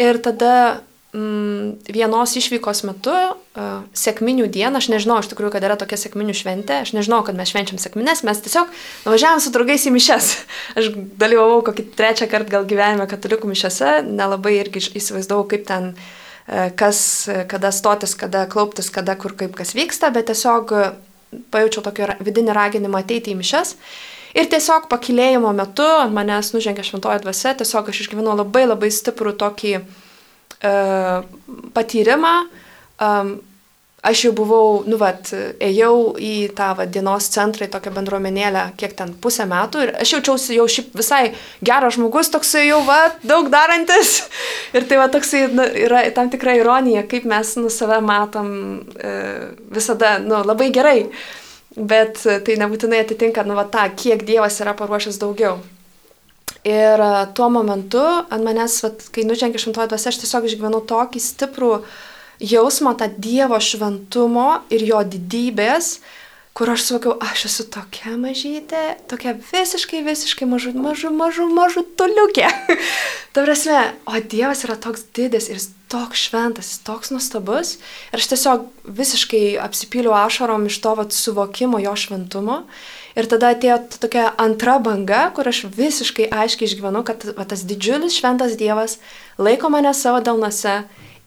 Ir 0.00 0.20
tada 0.22 0.82
vienos 1.12 2.32
išvykos 2.40 2.78
metu, 2.88 3.12
uh, 3.12 3.82
sėkminių 3.92 4.46
dieną, 4.48 4.80
aš 4.80 4.88
nežinau 4.88 5.18
iš 5.20 5.28
tikrųjų, 5.28 5.50
kad 5.52 5.64
yra 5.66 5.76
tokia 5.76 5.98
sėkminių 6.00 6.32
šventė, 6.32 6.78
aš 6.86 6.94
nežinau, 6.96 7.20
kad 7.26 7.36
mes 7.36 7.50
švenčiam 7.52 7.76
sėkminės, 7.76 8.22
mes 8.24 8.40
tiesiog 8.40 8.70
nuvažiavam 9.04 9.42
su 9.44 9.52
draugais 9.52 9.84
į 9.84 9.92
mišes. 9.92 10.30
Aš 10.80 10.88
dalyvavau 11.20 11.60
kokį 11.66 11.84
trečią 11.98 12.30
kartą 12.32 12.54
gal 12.54 12.64
gyvenime 12.70 13.04
katalikų 13.10 13.50
mišese, 13.50 13.90
nelabai 14.08 14.54
irgi 14.62 14.80
įsivaizdavau, 14.88 15.44
kaip 15.50 15.66
ten, 15.68 15.90
uh, 15.92 16.70
kas, 16.80 17.28
kada 17.50 17.72
stotis, 17.76 18.14
kada 18.16 18.46
klauptis, 18.48 18.88
kada 18.94 19.12
kur 19.20 19.36
kaip 19.36 19.52
kas 19.58 19.74
vyksta, 19.76 20.08
bet 20.14 20.30
tiesiog 20.32 20.72
pajaučiau 21.52 21.84
tokį 21.84 22.08
vidinį 22.24 22.56
raginimą 22.56 23.02
ateiti 23.04 23.34
į 23.34 23.40
mišes. 23.42 23.74
Ir 24.32 24.48
tiesiog 24.48 24.88
pakilėjimo 24.88 25.52
metu 25.52 25.84
ant 25.84 26.16
manęs 26.16 26.54
nužengė 26.54 26.86
šventoji 26.88 27.20
dvasia, 27.20 27.52
tiesiog 27.60 27.92
aš 27.92 28.06
išgyvenau 28.06 28.38
labai 28.38 28.64
labai 28.64 28.88
stiprų 28.88 29.34
tokį 29.36 29.74
uh, 29.76 29.84
E, 29.86 30.11
patyrimą. 30.62 32.34
Aš 34.02 34.24
jau 34.24 34.32
buvau, 34.34 34.80
nu, 34.90 34.96
vat, 34.98 35.28
ėjau 35.62 36.16
į 36.18 36.48
tą 36.58 36.72
vat, 36.74 36.90
dienos 36.90 37.28
centrą, 37.30 37.68
į 37.68 37.70
tokią 37.70 37.92
bendruomenėlę, 37.94 38.64
kiek 38.74 38.96
ten 38.98 39.12
pusę 39.22 39.44
metų 39.46 39.84
ir 39.84 39.92
aš 40.02 40.16
jaučiausi 40.16 40.56
jau 40.56 40.64
šiaip 40.66 40.96
visai 40.98 41.20
geras 41.62 41.94
žmogus, 41.94 42.32
toksai 42.34 42.64
jau, 42.66 42.80
va, 42.88 43.12
daug 43.22 43.46
darantis. 43.52 44.24
Ir 44.74 44.88
tai 44.90 44.98
va, 44.98 45.06
toksai 45.06 45.44
nu, 45.54 45.68
yra 45.84 46.00
tam 46.16 46.32
tikra 46.34 46.56
ironija, 46.58 47.04
kaip 47.06 47.28
mes, 47.30 47.54
nu, 47.62 47.70
save 47.70 48.00
matom 48.02 48.50
e, 48.98 49.12
visada, 49.70 50.16
nu, 50.24 50.40
labai 50.50 50.72
gerai. 50.74 50.96
Bet 51.78 52.24
tai 52.26 52.58
nebūtinai 52.58 53.04
atitinka, 53.04 53.46
nu, 53.46 53.54
va, 53.54 53.68
tą, 53.70 53.86
kiek 53.94 54.26
Dievas 54.26 54.58
yra 54.66 54.74
paruošęs 54.82 55.22
daugiau. 55.22 55.60
Ir 56.64 57.02
e, 57.02 57.10
tuo 57.34 57.48
momentu 57.50 58.02
ant 58.02 58.44
manęs, 58.46 58.78
vat, 58.84 59.06
kai 59.14 59.26
nužengė 59.26 59.58
šventoji 59.58 59.90
dvasia, 59.90 60.12
aš 60.12 60.20
tiesiog 60.22 60.46
išgyvenau 60.46 60.82
tokį 60.86 61.22
stiprų 61.22 61.72
jausmą, 62.42 62.94
tą 62.98 63.08
Dievo 63.10 63.58
šventumo 63.62 64.62
ir 64.70 64.84
jo 64.86 65.00
didybės, 65.02 65.96
kur 66.54 66.70
aš 66.70 66.84
suvokiau, 66.86 67.16
aš 67.24 67.46
esu 67.48 67.66
tokia 67.72 68.14
mažytė, 68.20 68.82
tokia 69.10 69.34
visiškai, 69.34 70.04
visiškai 70.06 70.46
mažu, 70.46 70.74
mažu, 70.76 71.10
mažu, 71.10 71.48
mažu 71.50 71.82
tuliukė. 71.98 72.46
Ta 73.34 73.42
prasme, 73.46 73.82
o 74.06 74.20
Dievas 74.20 74.62
yra 74.66 74.76
toks 74.76 75.06
didis 75.16 75.48
ir 75.50 75.62
toks 75.92 76.28
šventas, 76.28 76.70
jis 76.70 76.82
toks 76.86 77.10
nuostabus. 77.12 77.76
Ir 78.12 78.20
aš 78.20 78.30
tiesiog 78.32 78.68
visiškai 78.86 79.44
apsipyliau 79.64 80.14
ašarom 80.22 80.68
iš 80.68 80.78
to 80.84 80.94
vat, 81.00 81.16
suvokimo 81.16 81.80
jo 81.82 81.96
šventumo. 81.98 82.62
Ir 83.18 83.28
tada 83.28 83.52
atėjo 83.52 83.76
tokia 84.00 84.30
antra 84.40 84.78
banga, 84.80 85.26
kur 85.36 85.48
aš 85.50 85.66
visiškai 85.76 86.30
aiškiai 86.32 86.70
išgyvenau, 86.70 87.04
kad 87.04 87.24
va, 87.36 87.44
tas 87.48 87.64
didžiulis 87.68 88.16
šventas 88.16 88.56
Dievas 88.60 88.98
laiko 89.40 89.68
mane 89.72 89.92
savo 89.96 90.22
delnuose 90.24 90.80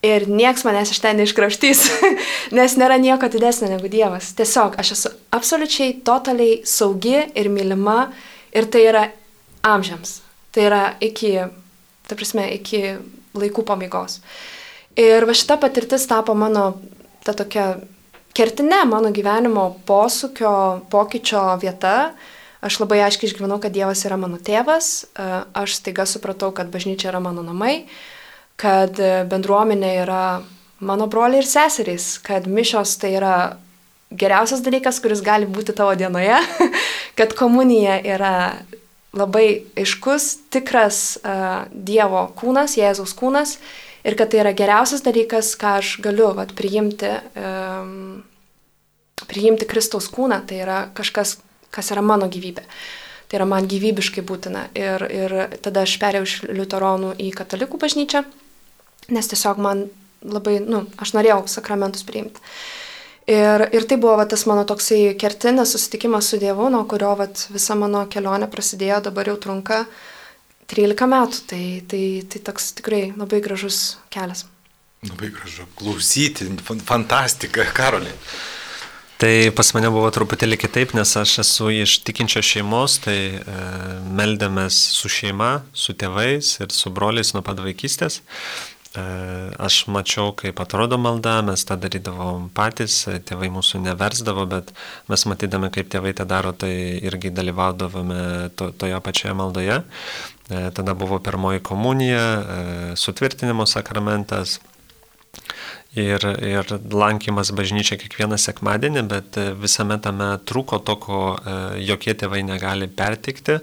ir 0.05 0.25
nieks 0.29 0.65
manęs 0.65 0.93
iš 0.93 1.01
ten 1.03 1.19
neiškraštys, 1.21 1.83
nes 2.57 2.77
nėra 2.79 2.97
nieko 3.01 3.29
didesnio 3.31 3.69
negu 3.71 3.89
Dievas. 3.91 4.33
Tiesiog 4.37 4.79
aš 4.81 4.95
esu 4.97 5.13
absoliučiai, 5.35 5.99
totaliai 6.05 6.61
saugi 6.65 7.19
ir 7.21 7.51
mylima 7.53 8.09
ir 8.55 8.69
tai 8.71 8.85
yra 8.89 9.05
amžiams. 9.65 10.19
Tai 10.55 10.67
yra 10.69 10.83
iki, 11.03 11.35
ta 12.07 12.17
prasme, 12.17 12.47
iki 12.57 12.95
laikų 13.35 13.65
pabaigos. 13.67 14.21
Ir 14.95 15.25
va 15.27 15.35
šita 15.35 15.57
patirtis 15.59 16.07
tapo 16.07 16.33
mano 16.37 16.69
ta 17.25 17.33
tokia 17.35 17.73
kertinė 18.35 18.83
mano 18.89 19.11
gyvenimo 19.15 19.69
posūkio, 19.87 20.55
pokyčio 20.91 21.43
vieta. 21.61 22.13
Aš 22.65 22.79
labai 22.81 23.03
aiškiai 23.05 23.29
išgyvenau, 23.29 23.59
kad 23.61 23.75
Dievas 23.75 24.01
yra 24.07 24.17
mano 24.17 24.39
tėvas, 24.41 25.05
e, 25.05 25.25
aš 25.53 25.77
staiga 25.79 26.07
supratau, 26.09 26.49
kad 26.55 26.71
bažnyčia 26.73 27.11
yra 27.11 27.21
mano 27.21 27.43
namai, 27.45 27.85
kad 28.57 28.97
bendruomenė 29.29 29.91
yra 30.01 30.23
mano 30.79 31.07
broliai 31.11 31.43
ir 31.43 31.49
seserys, 31.49 32.15
kad 32.25 32.47
mišios 32.49 32.95
tai 33.01 33.13
yra 33.19 33.35
geriausias 34.15 34.63
dalykas, 34.65 34.99
kuris 35.03 35.21
gali 35.25 35.47
būti 35.49 35.75
tavo 35.75 35.95
dienoje, 35.97 36.39
kad 37.19 37.35
komunija 37.37 37.99
yra 38.03 38.35
labai 39.15 39.63
aiškus, 39.79 40.27
tikras 40.51 41.17
uh, 41.21 41.65
Dievo 41.71 42.27
kūnas, 42.35 42.75
Jėzaus 42.79 43.15
kūnas 43.15 43.55
ir 44.05 44.15
kad 44.17 44.31
tai 44.31 44.41
yra 44.43 44.53
geriausias 44.57 45.03
dalykas, 45.05 45.55
ką 45.59 45.79
aš 45.81 45.95
galiu 46.05 46.29
vat, 46.37 46.53
priimti, 46.57 47.09
um, 47.41 48.21
priimti 49.25 49.67
Kristaus 49.69 50.07
kūną, 50.13 50.43
tai 50.47 50.61
yra 50.65 50.79
kažkas, 50.97 51.39
kas 51.73 51.91
yra 51.95 52.05
mano 52.05 52.29
gyvybė. 52.31 52.65
Tai 53.25 53.39
yra 53.39 53.49
man 53.49 53.65
gyvybiškai 53.69 54.21
būtina. 54.25 54.67
Ir, 54.77 55.07
ir 55.09 55.35
tada 55.65 55.83
aš 55.87 55.97
perėjau 56.01 56.27
iš 56.27 56.37
liuteronų 56.45 57.15
į 57.25 57.31
katalikų 57.33 57.81
bažnyčią, 57.81 58.21
nes 59.15 59.31
tiesiog 59.31 59.61
man 59.61 59.87
labai, 60.25 60.59
nu, 60.61 60.85
aš 61.01 61.15
norėjau 61.17 61.43
sakramentus 61.49 62.05
priimti. 62.05 62.41
Ir, 63.25 63.63
ir 63.73 63.87
tai 63.89 63.97
buvo 63.97 64.19
va, 64.19 64.27
tas 64.29 64.43
mano 64.45 64.67
toksai 64.69 65.15
kertinis 65.17 65.71
susitikimas 65.73 66.27
su 66.29 66.37
Dievu, 66.37 66.69
nuo 66.69 66.83
kurio 66.85 67.15
va, 67.17 67.25
visa 67.49 67.73
mano 67.73 68.03
kelionė 68.05 68.45
prasidėjo, 68.53 68.99
dabar 69.07 69.31
jau 69.31 69.39
trunka 69.41 69.79
uh, 69.81 69.95
13 70.71 71.07
metų, 71.11 71.45
tai, 71.51 71.63
tai, 71.89 72.03
tai 72.29 72.41
toks 72.47 72.73
tikrai 72.79 73.07
labai 73.13 73.41
gražus 73.45 73.97
kelias. 74.13 74.45
Labai 75.05 75.29
gražu 75.33 75.67
klausyti, 75.77 76.49
fantastika, 76.87 77.67
Karolė. 77.75 78.13
Tai 79.21 79.31
pas 79.55 79.69
mane 79.71 79.87
buvo 79.93 80.09
truputėlį 80.11 80.57
kitaip, 80.59 80.91
nes 80.97 81.13
aš 81.15 81.37
esu 81.45 81.69
iš 81.71 81.99
tikinčios 82.03 82.47
šeimos, 82.49 82.97
tai 83.05 83.17
e, 83.39 83.59
meldėmės 84.11 84.75
su 84.97 85.11
šeima, 85.11 85.61
su 85.71 85.95
tėvais 85.95 86.49
ir 86.59 86.73
su 86.75 86.91
broliais 86.91 87.31
nuo 87.31 87.43
pat 87.45 87.61
vaikystės. 87.63 88.19
E, 88.19 89.05
aš 89.55 89.85
mačiau, 89.87 90.33
kaip 90.35 90.59
atrodo 90.59 90.99
malda, 90.99 91.37
mes 91.47 91.63
tą 91.63 91.77
darydavom 91.79 92.49
patys, 92.55 93.05
tėvai 93.29 93.47
mūsų 93.55 93.85
neversdavo, 93.85 94.43
bet 94.51 94.75
mes 95.07 95.25
matydami, 95.31 95.71
kaip 95.71 95.95
tėvai 95.95 96.11
tą 96.19 96.27
daro, 96.27 96.51
tai 96.51 96.73
irgi 96.99 97.31
dalyvaudavome 97.35 98.51
to, 98.59 98.73
toje 98.75 98.99
pačioje 99.07 99.37
maldoje. 99.39 99.79
E, 100.49 100.69
tada 100.75 100.93
buvo 100.93 101.19
pirmoji 101.19 101.63
komunija, 101.65 102.25
e, 102.25 102.95
sutvirtinimo 102.95 103.65
sakramentas. 103.65 104.59
Ir, 105.95 106.19
ir 106.43 106.67
lankymas 106.91 107.53
bažnyčia 107.55 107.95
kiekvieną 107.95 108.35
sekmadienį, 108.39 109.03
bet 109.07 109.37
visame 109.61 109.95
tame 110.03 110.33
trūko 110.43 110.81
to, 110.83 110.95
ko 110.99 111.19
jokie 111.79 112.11
tėvai 112.19 112.41
negali 112.43 112.89
pertikti 112.91 113.61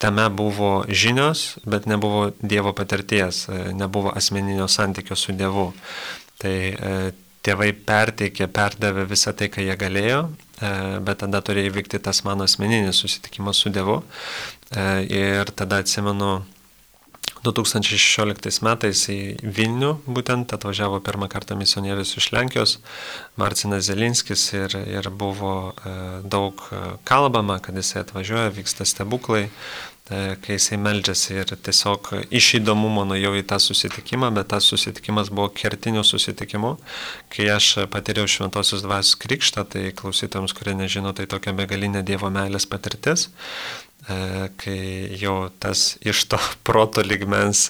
tame 0.00 0.28
buvo 0.32 0.84
žinios, 0.88 1.58
bet 1.64 1.86
nebuvo 1.86 2.30
Dievo 2.40 2.72
patirties, 2.72 3.48
e, 3.48 3.72
nebuvo 3.72 4.12
asmeninio 4.16 4.68
santykio 4.68 5.16
su 5.16 5.32
Dievu. 5.36 5.72
Tai 6.40 6.54
e, 6.72 6.94
tėvai 7.44 7.72
perteikė, 7.84 8.48
perdavė 8.48 9.04
visą 9.10 9.34
tai, 9.36 9.50
ką 9.52 9.60
jie 9.64 9.76
galėjo, 9.76 10.22
e, 10.64 10.72
bet 11.04 11.20
tada 11.20 11.42
turėjo 11.44 11.72
įvykti 11.72 12.00
tas 12.00 12.24
mano 12.24 12.48
asmeninis 12.48 13.02
susitikimas 13.04 13.60
su 13.60 13.72
Dievu. 13.76 14.00
Ir 14.70 15.50
tada 15.58 15.80
atsimenu, 15.82 16.40
2016 17.40 18.60
metais 18.66 19.00
į 19.08 19.18
Vilnių 19.40 19.94
būtent 20.04 20.52
atvažiavo 20.52 20.98
pirmą 21.00 21.26
kartą 21.32 21.56
misionierius 21.56 22.12
iš 22.20 22.28
Lenkijos, 22.34 22.74
Marcinas 23.40 23.88
Zelinskis 23.88 24.44
ir, 24.52 24.76
ir 24.84 25.08
buvo 25.08 25.72
daug 26.22 26.60
kalbama, 27.08 27.56
kad 27.64 27.80
jisai 27.80 28.04
atvažiuoja, 28.04 28.52
vyksta 28.58 28.84
stebuklai, 28.84 29.46
E, 30.10 30.34
kai 30.42 30.56
jisai 30.56 30.74
meldžiasi 30.82 31.36
ir 31.38 31.52
tiesiog 31.66 32.08
iš 32.34 32.46
įdomumo 32.58 33.04
nuėjau 33.06 33.30
į 33.38 33.44
tą 33.52 33.60
susitikimą, 33.62 34.32
bet 34.34 34.48
tas 34.50 34.66
susitikimas 34.66 35.30
buvo 35.30 35.52
kertiniu 35.54 36.02
susitikimu. 36.06 36.72
Kai 37.30 37.46
aš 37.54 37.68
patyriau 37.92 38.26
šventosios 38.26 38.82
dvasios 38.82 39.14
krikštą, 39.22 39.64
tai 39.70 39.84
klausytams, 39.94 40.56
kurie 40.56 40.74
nežino, 40.74 41.14
tai 41.14 41.28
tokia 41.30 41.54
begalinė 41.54 42.02
Dievo 42.06 42.32
meilės 42.34 42.66
patirtis. 42.66 43.28
Kai 44.60 44.78
jau 45.20 45.50
tas 45.62 45.94
iš 46.00 46.24
to 46.32 46.38
proto 46.66 47.04
ligmens 47.04 47.68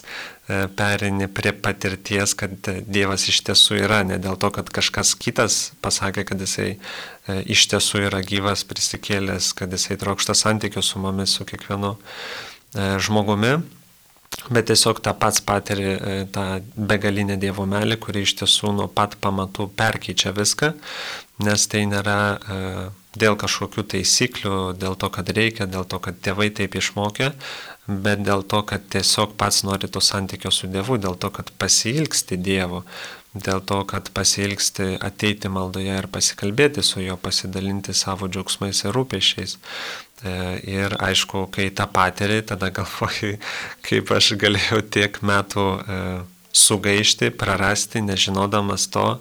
E, 0.51 0.67
perini 0.67 1.27
prie 1.27 1.51
patirties, 1.53 2.33
kad 2.35 2.67
Dievas 2.89 3.27
iš 3.29 3.43
tiesų 3.47 3.77
yra, 3.85 4.01
ne 4.07 4.17
dėl 4.19 4.39
to, 4.41 4.49
kad 4.51 4.71
kažkas 4.73 5.13
kitas 5.15 5.59
pasakė, 5.85 6.25
kad 6.27 6.41
jisai 6.43 6.71
e, 6.73 7.35
iš 7.55 7.67
tiesų 7.71 8.07
yra 8.09 8.23
gyvas, 8.25 8.65
prisikėlęs, 8.67 9.51
kad 9.55 9.71
jisai 9.71 9.99
trokšta 10.01 10.35
santykių 10.35 10.83
su 10.83 10.99
mumis, 11.03 11.37
su 11.37 11.47
kiekvienu 11.47 11.93
e, 11.93 12.87
žmogumi, 13.05 13.53
bet 14.49 14.67
tiesiog 14.71 14.99
tą 15.05 15.13
pats 15.21 15.43
patiri 15.45 15.93
tą 16.33 16.47
begalinę 16.75 17.37
Dievo 17.39 17.67
melį, 17.69 17.99
kuri 18.01 18.25
iš 18.25 18.35
tiesų 18.41 18.73
nuo 18.79 18.89
pat 18.91 19.19
pamatų 19.23 19.69
perkeičia 19.77 20.33
viską, 20.35 20.73
nes 21.45 21.67
tai 21.71 21.85
nėra 21.91 22.17
dėl 23.17 23.35
kažkokių 23.35 23.83
taisyklių, 23.95 24.57
dėl 24.79 24.95
to, 24.95 25.09
kad 25.11 25.29
reikia, 25.35 25.67
dėl 25.67 25.85
to, 25.85 25.99
kad 25.99 26.19
tėvai 26.23 26.49
taip 26.55 26.75
išmokė, 26.79 27.31
bet 27.87 28.23
dėl 28.23 28.45
to, 28.47 28.61
kad 28.67 28.85
tiesiog 28.93 29.35
pats 29.39 29.63
nori 29.67 29.89
to 29.91 29.99
santykio 30.03 30.51
su 30.53 30.69
Dievu, 30.71 30.99
dėl 31.01 31.17
to, 31.19 31.31
kad 31.33 31.51
pasilgsti 31.59 32.37
Dievo, 32.39 32.85
dėl 33.33 33.61
to, 33.63 33.81
kad 33.87 34.11
pasilgsti 34.15 34.95
ateiti 35.03 35.51
maldoje 35.51 35.97
ir 35.99 36.07
pasikalbėti 36.11 36.83
su 36.83 37.03
juo, 37.03 37.17
pasidalinti 37.19 37.95
savo 37.95 38.31
džiaugsmais 38.31 38.83
ir 38.85 38.95
rūpešiais. 38.95 39.57
E, 40.21 40.33
ir 40.71 40.95
aišku, 40.99 41.47
kai 41.51 41.69
tą 41.75 41.87
patiri, 41.91 42.41
tada 42.47 42.71
galvoju, 42.75 43.37
kaip 43.87 44.11
aš 44.15 44.35
galėjau 44.39 44.83
tiek 44.93 45.19
metų 45.25 45.67
e, 45.79 46.03
sugaišti, 46.53 47.31
prarasti, 47.37 48.01
nežinodamas 48.05 48.87
to, 48.91 49.19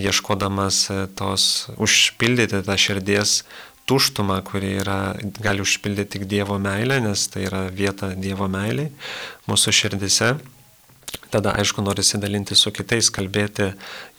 ieškodamas 0.00 0.80
e, 0.90 0.98
tos, 1.16 1.68
užpildyti 1.78 2.62
tą 2.66 2.76
širdies 2.80 3.42
tuštumą, 3.88 4.40
kuri 4.46 4.78
yra, 4.80 4.98
gali 5.44 5.64
užpildyti 5.64 6.18
tik 6.18 6.26
Dievo 6.30 6.56
meilė, 6.62 7.00
nes 7.04 7.26
tai 7.28 7.46
yra 7.48 7.66
vieta 7.68 8.14
Dievo 8.16 8.48
meiliai 8.48 8.90
mūsų 9.50 9.74
širdise. 9.76 10.34
Tada, 11.34 11.50
aišku, 11.58 11.82
norisi 11.82 12.18
dalinti 12.22 12.54
su 12.54 12.70
kitais, 12.70 13.08
kalbėti, 13.10 13.72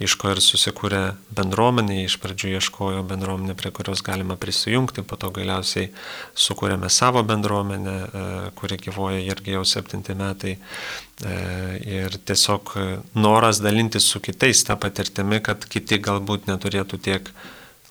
iš 0.03 0.17
ko 0.19 0.33
ir 0.33 0.41
susikūrė 0.43 1.01
bendruomenė, 1.37 2.01
iš 2.03 2.17
pradžių 2.19 2.51
ieškojo 2.57 3.05
bendruomenė, 3.07 3.55
prie 3.55 3.71
kurios 3.75 4.03
galima 4.03 4.35
prisijungti, 4.39 5.05
po 5.07 5.15
to 5.19 5.29
galiausiai 5.35 5.93
sukūrėme 6.35 6.91
savo 6.91 7.23
bendruomenę, 7.23 7.95
e, 7.95 8.25
kuri 8.59 8.79
gyvoja 8.83 9.23
irgi 9.23 9.55
jau 9.55 9.63
septinti 9.63 10.15
metai. 10.19 10.57
E, 11.23 11.35
ir 11.87 12.19
tiesiog 12.27 12.75
noras 13.15 13.63
dalinti 13.63 14.03
su 14.03 14.19
kitais 14.19 14.65
tą 14.67 14.75
patirtimi, 14.75 15.39
kad 15.39 15.63
kiti 15.71 16.01
galbūt 16.03 16.51
neturėtų 16.51 16.99
tiek 17.07 17.31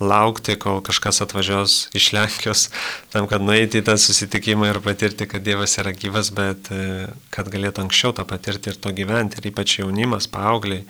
laukti, 0.03 0.57
kol 0.59 0.81
kažkas 0.85 1.21
atvažiuos 1.25 1.75
iš 1.95 2.11
Lenkijos, 2.15 2.65
tam, 3.13 3.29
kad 3.31 3.43
nueiti 3.45 3.79
į 3.81 3.85
tą 3.87 3.95
susitikimą 4.01 4.71
ir 4.73 4.81
patirti, 4.85 5.29
kad 5.31 5.45
Dievas 5.47 5.77
yra 5.79 5.93
gyvas, 5.95 6.33
bet 6.35 6.71
e, 6.75 7.07
kad 7.35 7.51
galėtų 7.53 7.85
anksčiau 7.85 8.15
tą 8.17 8.27
patirti 8.29 8.73
ir 8.73 8.81
to 8.81 8.91
gyventi, 8.97 9.39
ir 9.39 9.51
ypač 9.53 9.79
jaunimas, 9.79 10.27
paaugliai, 10.33 10.83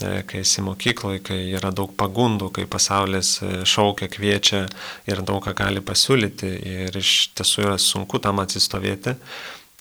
tai, 0.00 0.20
kai 0.28 0.42
esi 0.44 0.64
mokykloje, 0.64 1.22
kai 1.24 1.40
yra 1.56 1.72
daug 1.72 1.94
pagundų, 1.96 2.52
kai 2.58 2.66
pasaulis 2.68 3.38
e, 3.40 3.52
šaukia, 3.68 4.10
kviečia 4.12 4.66
ir 5.08 5.24
daug 5.24 5.42
ką 5.46 5.56
gali 5.56 5.84
pasiūlyti 5.84 6.52
ir 6.76 7.00
iš 7.00 7.32
tiesų 7.38 7.66
yra 7.66 7.80
sunku 7.80 8.20
tam 8.22 8.42
atsistovėti, 8.44 9.16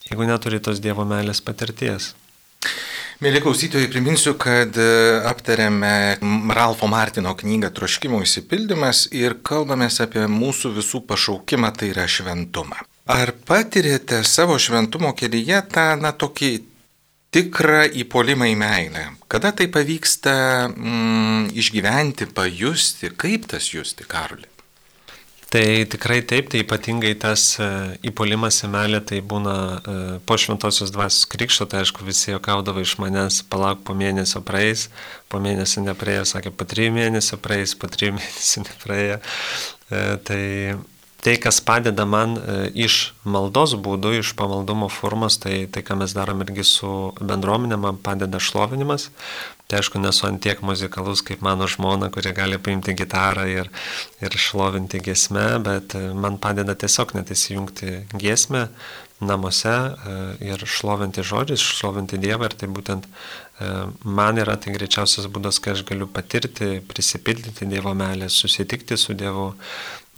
jeigu 0.08 0.30
neturi 0.30 0.64
tos 0.64 0.80
Dievo 0.84 1.08
meilės 1.08 1.44
patirties. 1.44 2.14
Mėly 3.22 3.38
klausytojai, 3.38 3.86
priminsiu, 3.94 4.32
kad 4.34 4.74
e, 4.82 4.86
aptarėme 5.30 6.18
Ralfo 6.58 6.88
Martino 6.90 7.36
knygą 7.38 7.70
Troškimo 7.78 8.24
įsipildymas 8.26 9.04
ir 9.14 9.36
kalbamės 9.46 10.00
apie 10.02 10.24
mūsų 10.26 10.72
visų 10.80 11.04
pašaukimą, 11.06 11.70
tai 11.78 11.92
yra 11.92 12.08
šventumą. 12.10 12.82
Ar 13.14 13.34
patirėte 13.46 14.24
savo 14.26 14.58
šventumo 14.58 15.14
kelyje 15.14 15.62
tą, 15.70 15.86
na, 16.02 16.16
tokį 16.18 16.50
tikrą 17.38 17.84
įpolimą 18.02 18.50
į 18.56 18.58
meilę? 18.58 19.06
Kada 19.30 19.54
tai 19.54 19.70
pavyksta 19.70 20.34
mm, 20.72 21.52
išgyventi, 21.62 22.26
pajusti, 22.34 23.14
kaip 23.22 23.46
tas 23.54 23.70
justi, 23.70 24.10
Karoli? 24.10 24.50
Tai 25.52 25.84
tikrai 25.84 26.22
taip, 26.24 26.48
tai 26.48 26.62
ypatingai 26.64 27.12
tas 27.20 27.42
e, 27.60 27.66
įpolimas 28.08 28.62
į 28.64 28.70
melę, 28.72 29.02
tai 29.04 29.18
būna 29.20 29.56
e, 29.76 29.96
po 30.24 30.38
šventosios 30.40 30.94
dvasios 30.96 31.28
krikšto, 31.28 31.66
tai 31.68 31.82
aišku 31.82 32.06
visi 32.08 32.32
jokaudavo 32.32 32.80
iš 32.80 32.94
manęs, 33.04 33.42
palauk 33.52 33.82
po 33.84 33.92
mėnesio 33.92 34.40
praeis, 34.48 34.86
po 35.28 35.42
mėnesio 35.44 35.84
nepraėjo, 35.84 36.24
sakė, 36.32 36.54
po 36.56 36.64
trijų 36.72 36.94
mėnesių 36.96 37.42
praeis, 37.44 37.76
po 37.76 37.92
trijų 37.92 38.14
mėnesių 38.22 38.64
nepraėjo. 38.70 39.20
E, 39.92 40.06
tai 40.30 40.42
tai, 41.22 41.36
kas 41.38 41.60
padeda 41.62 42.08
man 42.10 42.40
iš 42.74 43.12
maldos 43.28 43.76
būdų, 43.76 44.16
iš 44.22 44.32
pamaldumo 44.40 44.88
formos, 44.90 45.36
tai 45.44 45.66
tai, 45.68 45.84
ką 45.86 46.00
mes 46.00 46.16
darom 46.18 46.42
irgi 46.48 46.64
su 46.66 46.94
bendruomenė, 47.20 47.78
man 47.78 48.00
padeda 48.02 48.40
šlovinimas. 48.42 49.12
Tai 49.72 49.80
aišku, 49.80 50.02
nesu 50.04 50.26
antiek 50.28 50.60
muzikalus 50.68 51.22
kaip 51.24 51.40
mano 51.48 51.64
žmona, 51.72 52.10
kurie 52.12 52.34
gali 52.36 52.58
paimti 52.60 52.92
gitarą 52.92 53.46
ir, 53.48 53.70
ir 54.20 54.34
šlovinti 54.36 55.00
giesmę, 55.00 55.46
bet 55.64 55.96
e, 55.96 56.02
man 56.12 56.36
padeda 56.44 56.76
tiesiog 56.76 57.14
net 57.16 57.32
įsijungti 57.32 57.94
giesmę 58.20 58.66
namuose 59.24 59.72
e, 59.72 60.18
ir 60.50 60.66
šlovinti 60.68 61.24
žodžiais, 61.24 61.64
šlovinti 61.80 62.20
Dievą 62.20 62.50
ir 62.50 62.58
tai 62.60 62.68
būtent 62.68 63.08
e, 63.08 63.72
man 64.04 64.44
yra 64.44 64.58
tai 64.60 64.76
greičiausias 64.76 65.32
būdas, 65.32 65.62
kai 65.64 65.78
aš 65.78 65.86
galiu 65.88 66.10
patirti, 66.12 66.82
prisipildyti 66.92 67.70
Dievo 67.72 67.96
meilę, 67.96 68.28
susitikti 68.28 69.00
su 69.00 69.16
Dievu, 69.16 69.54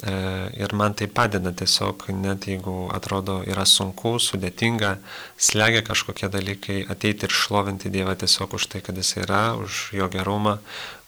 ir 0.01 0.73
man 0.73 0.95
tai 0.97 1.08
padeda 1.08 1.51
tiesiog, 1.53 2.08
net 2.17 2.47
jeigu 2.49 2.89
atrodo 2.91 3.38
yra 3.45 3.65
sunku, 3.65 4.15
sudėtinga, 4.19 4.97
slegia 5.38 5.84
kažkokie 5.86 6.27
dalykai, 6.34 6.79
ateiti 6.89 7.27
ir 7.27 7.36
šlovinti 7.38 7.91
Dievą 7.93 8.15
tiesiog 8.17 8.58
už 8.58 8.67
tai, 8.73 8.82
kad 8.82 8.97
Jis 8.97 9.15
yra, 9.21 9.53
už 9.56 9.93
Jo 9.93 10.10
gerumą, 10.10 10.58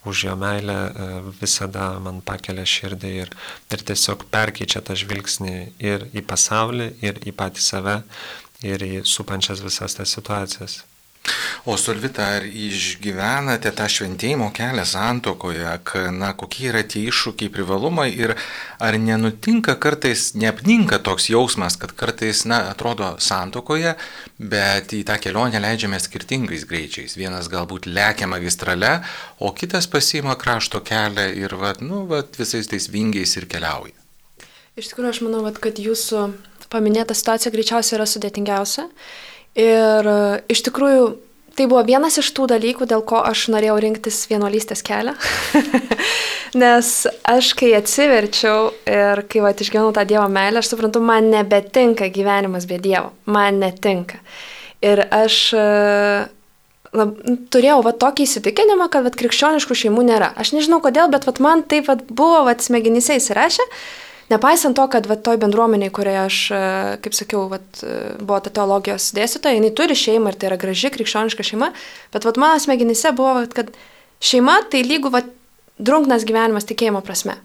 už 0.06 0.24
Jo 0.30 0.36
meilę, 0.36 0.78
e, 0.78 1.21
visada 1.41 2.00
man 2.00 2.21
pakelia 2.21 2.65
širdį 2.65 3.13
ir, 3.26 3.36
ir 3.74 3.86
tiesiog 3.89 4.28
perkeičia 4.32 4.86
tą 4.86 4.95
žvilgsnį 4.95 5.56
ir 5.82 6.10
į 6.13 6.21
pasaulį, 6.30 6.91
ir 7.02 7.19
į 7.26 7.34
patį 7.36 7.65
save, 7.65 8.02
ir 8.63 8.86
į 8.86 9.02
supančias 9.04 9.65
visas 9.65 9.98
tas 9.98 10.13
situacijas. 10.13 10.84
O 11.66 11.78
Solvita, 11.82 12.28
ar 12.38 12.44
išgyvenate 12.46 13.72
tą 13.74 13.88
šventėjimo 13.90 14.52
kelią 14.54 14.84
santokoje, 14.86 15.66
na, 16.14 16.32
kokie 16.38 16.68
yra 16.70 16.84
tie 16.86 17.08
iššūkiai, 17.10 17.50
privalumai 17.54 18.12
ir 18.14 18.36
ar 18.78 18.98
nenutinka 19.02 19.74
kartais, 19.82 20.28
neapninka 20.38 21.00
toks 21.02 21.32
jausmas, 21.34 21.80
kad 21.82 21.96
kartais, 21.98 22.44
na, 22.46 22.62
atrodo 22.70 23.16
santokoje, 23.18 23.96
bet 24.38 24.94
į 24.94 25.02
tą 25.10 25.18
kelionę 25.24 25.62
leidžiame 25.64 26.00
skirtingais 26.04 26.68
greičiais. 26.70 27.18
Vienas 27.18 27.50
galbūt 27.50 27.90
lekia 27.90 28.30
magistrale, 28.30 29.00
o 29.42 29.50
kitas 29.58 29.90
pasima 29.90 30.38
krašto 30.38 30.84
kelią 30.86 31.32
ir, 31.34 31.58
va, 31.58 31.74
nu, 31.82 32.06
va, 32.10 32.22
visais 32.38 32.70
tais 32.70 32.92
vingiais 32.94 33.38
ir 33.40 33.50
keliauja. 33.50 33.98
Iš 34.76 34.92
tikrųjų, 34.92 35.14
aš 35.14 35.24
manau, 35.24 35.42
vat, 35.46 35.58
kad 35.64 35.80
jūsų 35.80 36.28
paminėta 36.70 37.16
situacija 37.16 37.54
greičiausiai 37.54 37.98
yra 38.00 38.08
sudėtingiausia. 38.10 38.90
Ir 39.56 40.10
e, 40.12 40.18
iš 40.52 40.65
tikrųjų 40.68 41.06
tai 41.56 41.70
buvo 41.72 41.82
vienas 41.88 42.18
iš 42.20 42.30
tų 42.36 42.50
dalykų, 42.52 42.88
dėl 42.91 43.04
ko 43.08 43.22
aš 43.24 43.48
norėjau 43.54 43.78
rinktis 43.80 44.26
vienuolystės 44.28 44.84
kelią. 44.86 45.15
Nes 46.62 46.91
aš, 47.28 47.54
kai 47.60 47.72
atsiverčiau 47.78 48.74
ir 48.88 49.24
kai 49.32 49.44
va, 49.44 49.54
išgyvenau 49.56 49.94
tą 49.96 50.04
Dievo 50.08 50.28
meilę, 50.32 50.60
aš 50.60 50.74
suprantu, 50.74 51.02
man 51.04 51.32
nebetinka 51.32 52.10
gyvenimas 52.12 52.68
be 52.68 52.80
Dievo. 52.84 53.13
Man 53.32 53.62
netinka. 53.63 54.20
Ir 54.84 55.06
aš 55.15 55.39
e, 55.56 55.65
lab, 56.96 57.15
turėjau 57.56 57.80
va, 57.88 57.96
tokį 58.04 58.28
įsitikinimą, 58.28 58.89
kad 58.91 59.08
va, 59.08 59.13
krikščioniškų 59.15 59.80
šeimų 59.86 60.08
nėra. 60.12 60.34
Aš 60.39 60.52
nežinau 60.58 60.82
kodėl, 60.84 61.08
bet 61.13 61.28
va, 61.28 61.36
man 61.44 61.63
taip 61.63 61.88
va, 61.88 61.96
buvo 62.12 62.44
va, 62.50 62.56
smegenyse 62.60 63.15
įsirašę. 63.22 63.63
Nepaisant 64.30 64.74
to, 64.78 64.88
kad 64.90 65.06
va, 65.06 65.18
toj 65.22 65.38
bendruomeniai, 65.42 65.94
kurioje 65.94 66.22
aš, 66.24 66.38
e, 66.50 66.62
kaip 67.06 67.14
sakiau, 67.14 67.44
va, 67.52 67.60
buvo 68.18 68.40
ta 68.42 68.50
teologijos 68.54 69.12
dėstytoja, 69.14 69.60
jinai 69.60 69.74
turi 69.78 69.98
šeimą 69.98 70.34
ir 70.34 70.40
tai 70.42 70.50
yra 70.50 70.58
graži 70.62 70.90
krikščioniška 70.96 71.46
šeima, 71.46 71.70
bet 72.16 72.26
va, 72.26 72.34
mano 72.42 72.62
smegenyse 72.62 73.14
buvo, 73.18 73.36
va, 73.38 73.46
kad 73.54 73.70
šeima 74.26 74.64
tai 74.72 74.82
lygų 74.88 75.14
va, 75.14 75.22
drunknas 75.78 76.26
gyvenimas 76.26 76.66
tikėjimo 76.66 77.04
prasme. 77.06 77.38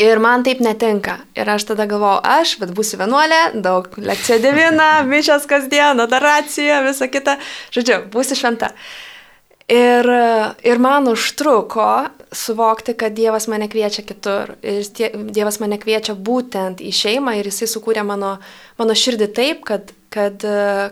Ir 0.00 0.18
man 0.24 0.40
taip 0.42 0.62
netinka. 0.64 1.18
Ir 1.36 1.48
aš 1.52 1.66
tada 1.68 1.84
galvojau, 1.86 2.22
aš, 2.24 2.56
bet 2.62 2.72
būsiu 2.74 2.96
vienuolė, 3.02 3.42
daug 3.62 3.90
lekcija 4.00 4.40
devina, 4.40 5.02
mišas 5.06 5.44
kasdien, 5.50 6.00
adoracija, 6.00 6.80
visa 6.86 7.10
kita. 7.12 7.36
Žodžiu, 7.76 7.98
būsiu 8.14 8.38
šventa. 8.40 8.72
Ir, 9.72 10.08
ir 10.68 10.80
man 10.82 11.08
užtruko 11.08 11.86
suvokti, 12.32 12.92
kad 12.98 13.14
Dievas 13.16 13.46
mane 13.48 13.70
kviečia 13.72 14.04
kitur. 14.04 14.56
Ir 14.60 14.84
Dievas 15.32 15.60
mane 15.62 15.78
kviečia 15.80 16.12
būtent 16.12 16.82
į 16.84 16.92
šeimą 16.92 17.38
ir 17.38 17.48
Jisai 17.48 17.70
sukūrė 17.70 18.04
mano, 18.04 18.34
mano 18.80 18.96
širdį 18.98 19.32
taip, 19.36 19.64
kad 19.68 19.94
kad, 20.12 20.44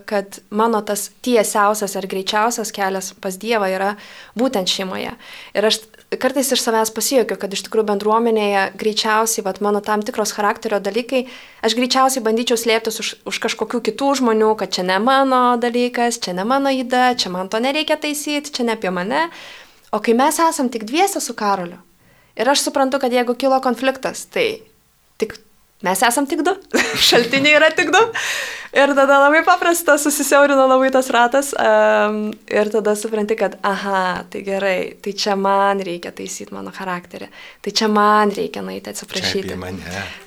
kad 0.05 0.39
mano 0.51 0.81
tas 0.81 1.11
tiesiausias 1.21 1.97
ar 1.97 2.07
greičiausias 2.09 2.73
kelias 2.73 3.13
pas 3.21 3.37
Dievą 3.37 3.69
yra 3.69 3.91
būtent 4.39 4.71
šeimoje. 4.73 5.13
Ir 5.53 5.69
aš 5.69 5.83
kartais 6.19 6.51
iš 6.51 6.63
savęs 6.65 6.91
pasijokiu, 6.95 7.37
kad 7.39 7.53
iš 7.55 7.63
tikrųjų 7.67 7.87
bendruomenėje 7.93 8.65
greičiausiai, 8.81 9.45
vat, 9.47 9.61
mano 9.63 9.83
tam 9.85 10.03
tikros 10.03 10.33
charakterio 10.35 10.81
dalykai, 10.83 11.27
aš 11.63 11.77
greičiausiai 11.79 12.25
bandyčiau 12.27 12.59
slėptis 12.59 12.99
už, 13.03 13.11
už 13.31 13.39
kažkokių 13.47 13.83
kitų 13.91 14.09
žmonių, 14.23 14.51
kad 14.59 14.75
čia 14.75 14.87
ne 14.89 14.99
mano 15.03 15.55
dalykas, 15.63 16.19
čia 16.19 16.35
ne 16.35 16.47
mano 16.49 16.73
įda, 16.75 17.13
čia 17.15 17.31
man 17.31 17.53
to 17.53 17.63
nereikia 17.63 17.99
taisyti, 18.01 18.51
čia 18.51 18.67
ne 18.67 18.75
apie 18.75 18.91
mane. 18.91 19.29
O 19.95 20.03
kai 20.03 20.17
mes 20.19 20.39
esam 20.43 20.71
tik 20.71 20.87
dviese 20.89 21.23
su 21.23 21.35
Karoliu, 21.39 21.79
ir 22.35 22.51
aš 22.51 22.67
suprantu, 22.67 22.99
kad 23.03 23.15
jeigu 23.15 23.37
kilo 23.39 23.61
konfliktas, 23.63 24.27
tai 24.27 24.63
tik 25.21 25.39
mes 25.87 26.03
esam 26.07 26.27
tik 26.29 26.43
du, 26.47 26.55
šaltiniai 27.09 27.59
yra 27.59 27.71
tik 27.77 27.93
du. 27.95 28.01
Ir 28.71 28.93
tada 28.95 29.17
labai 29.19 29.41
paprasta, 29.43 29.97
susisiaurino 29.99 30.63
labai 30.71 30.93
tas 30.95 31.09
ratas 31.11 31.49
um, 31.59 32.21
ir 32.47 32.71
tada 32.71 32.95
supranti, 32.95 33.35
kad, 33.39 33.57
aha, 33.67 34.23
tai 34.31 34.45
gerai, 34.47 34.77
tai 35.03 35.15
čia 35.19 35.35
man 35.35 35.83
reikia 35.83 36.13
taisyti 36.15 36.55
mano 36.55 36.71
charakterį, 36.75 37.27
tai 37.67 37.75
čia 37.75 37.89
man 37.91 38.31
reikia 38.37 38.63
nueiti 38.63 38.93
atsiprašyti. 38.93 39.57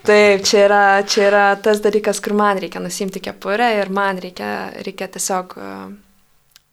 Taip, 0.03 0.43
čia 0.49 0.65
yra, 0.65 0.83
čia 1.07 1.29
yra 1.29 1.45
tas 1.63 1.79
dalykas, 1.85 2.19
kur 2.23 2.35
man 2.35 2.59
reikia 2.59 2.83
nusimti 2.83 3.23
kepurę 3.23 3.77
ir 3.79 3.93
man 3.95 4.19
reikia, 4.19 4.51
reikia 4.83 5.07
tiesiog 5.15 5.55
uh, 5.61 5.85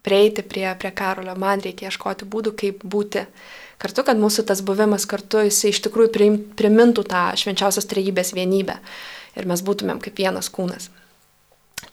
prieiti 0.02 0.42
prie, 0.42 0.66
prie 0.78 0.90
Karolio, 0.90 1.34
man 1.38 1.62
reikia 1.62 1.90
ieškoti 1.90 2.28
būdų, 2.30 2.54
kaip 2.58 2.84
būti 2.84 3.24
kartu, 3.80 4.04
kad 4.06 4.20
mūsų 4.20 4.44
tas 4.48 4.62
buvimas 4.66 5.06
kartu, 5.08 5.44
jisai 5.48 5.72
iš 5.74 5.82
tikrųjų 5.86 6.12
primintų 6.58 7.04
tą 7.08 7.30
švenčiausios 7.40 7.88
trejybės 7.90 8.34
vienybę 8.36 8.78
ir 9.38 9.46
mes 9.48 9.62
būtumėm 9.64 10.00
kaip 10.02 10.18
vienas 10.20 10.50
kūnas. 10.52 10.90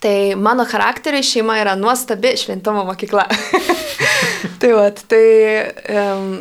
Tai 0.03 0.35
mano 0.35 0.65
charakteriai 0.67 1.25
šeima 1.25 1.57
yra 1.61 1.73
nuostabi 1.79 2.35
šventumo 2.37 2.83
mokykla. 2.89 3.23
tai, 4.61 4.71
vat, 4.75 4.99
tai, 5.09 5.23
um, 5.89 6.35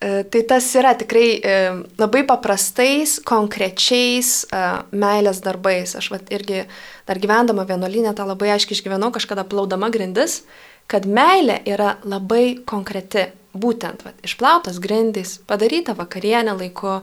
tai 0.00 0.42
tas 0.48 0.68
yra 0.78 0.94
tikrai 0.96 1.26
um, 1.40 1.82
labai 2.00 2.22
paprastais, 2.28 3.18
konkrečiais 3.26 4.32
uh, 4.48 4.80
meilės 4.94 5.42
darbais. 5.44 5.96
Aš 5.98 6.12
vat, 6.14 6.30
irgi 6.32 6.62
dar 7.10 7.20
gyvendama 7.20 7.66
vienuolinė 7.68 8.14
tą 8.16 8.28
labai 8.28 8.54
aiškiai 8.54 8.78
išgyvenau, 8.78 9.10
kažkada 9.12 9.44
plaudama 9.50 9.90
grindis, 9.92 10.44
kad 10.90 11.04
meilė 11.10 11.60
yra 11.68 11.98
labai 12.06 12.62
konkreti. 12.64 13.28
Būtent 13.50 14.04
vat, 14.06 14.14
išplautas 14.22 14.78
grindys, 14.82 15.38
padaryta 15.50 15.96
vakarienė 15.98 16.54
laiku, 16.54 17.00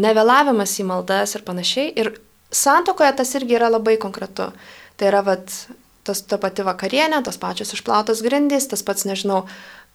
nevėlavimas 0.00 0.78
į 0.80 0.86
maldas 0.88 1.36
ir 1.36 1.44
panašiai. 1.44 1.92
Ir 2.00 2.14
santokoje 2.52 3.12
tas 3.18 3.34
irgi 3.36 3.58
yra 3.58 3.68
labai 3.72 3.98
konkretu. 4.00 4.48
Tai 4.96 5.10
yra 5.10 5.20
vat, 5.26 5.52
tas, 6.08 6.22
ta 6.24 6.38
pati 6.40 6.64
vakarienė, 6.64 7.22
tos 7.26 7.38
pačios 7.40 7.74
išplautos 7.76 8.24
grindys, 8.24 8.68
tas 8.70 8.84
pats, 8.86 9.04
nežinau, 9.08 9.44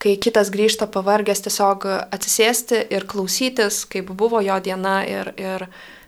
kai 0.02 0.14
kitas 0.22 0.52
grįžta 0.54 0.86
pavargęs 0.94 1.42
tiesiog 1.48 1.88
atsisėsti 2.14 2.84
ir 2.94 3.08
klausytis, 3.10 3.84
kaip 3.90 4.14
buvo 4.14 4.44
jo 4.46 4.60
diena 4.62 5.00
ir, 5.10 5.34
ir 5.42 5.66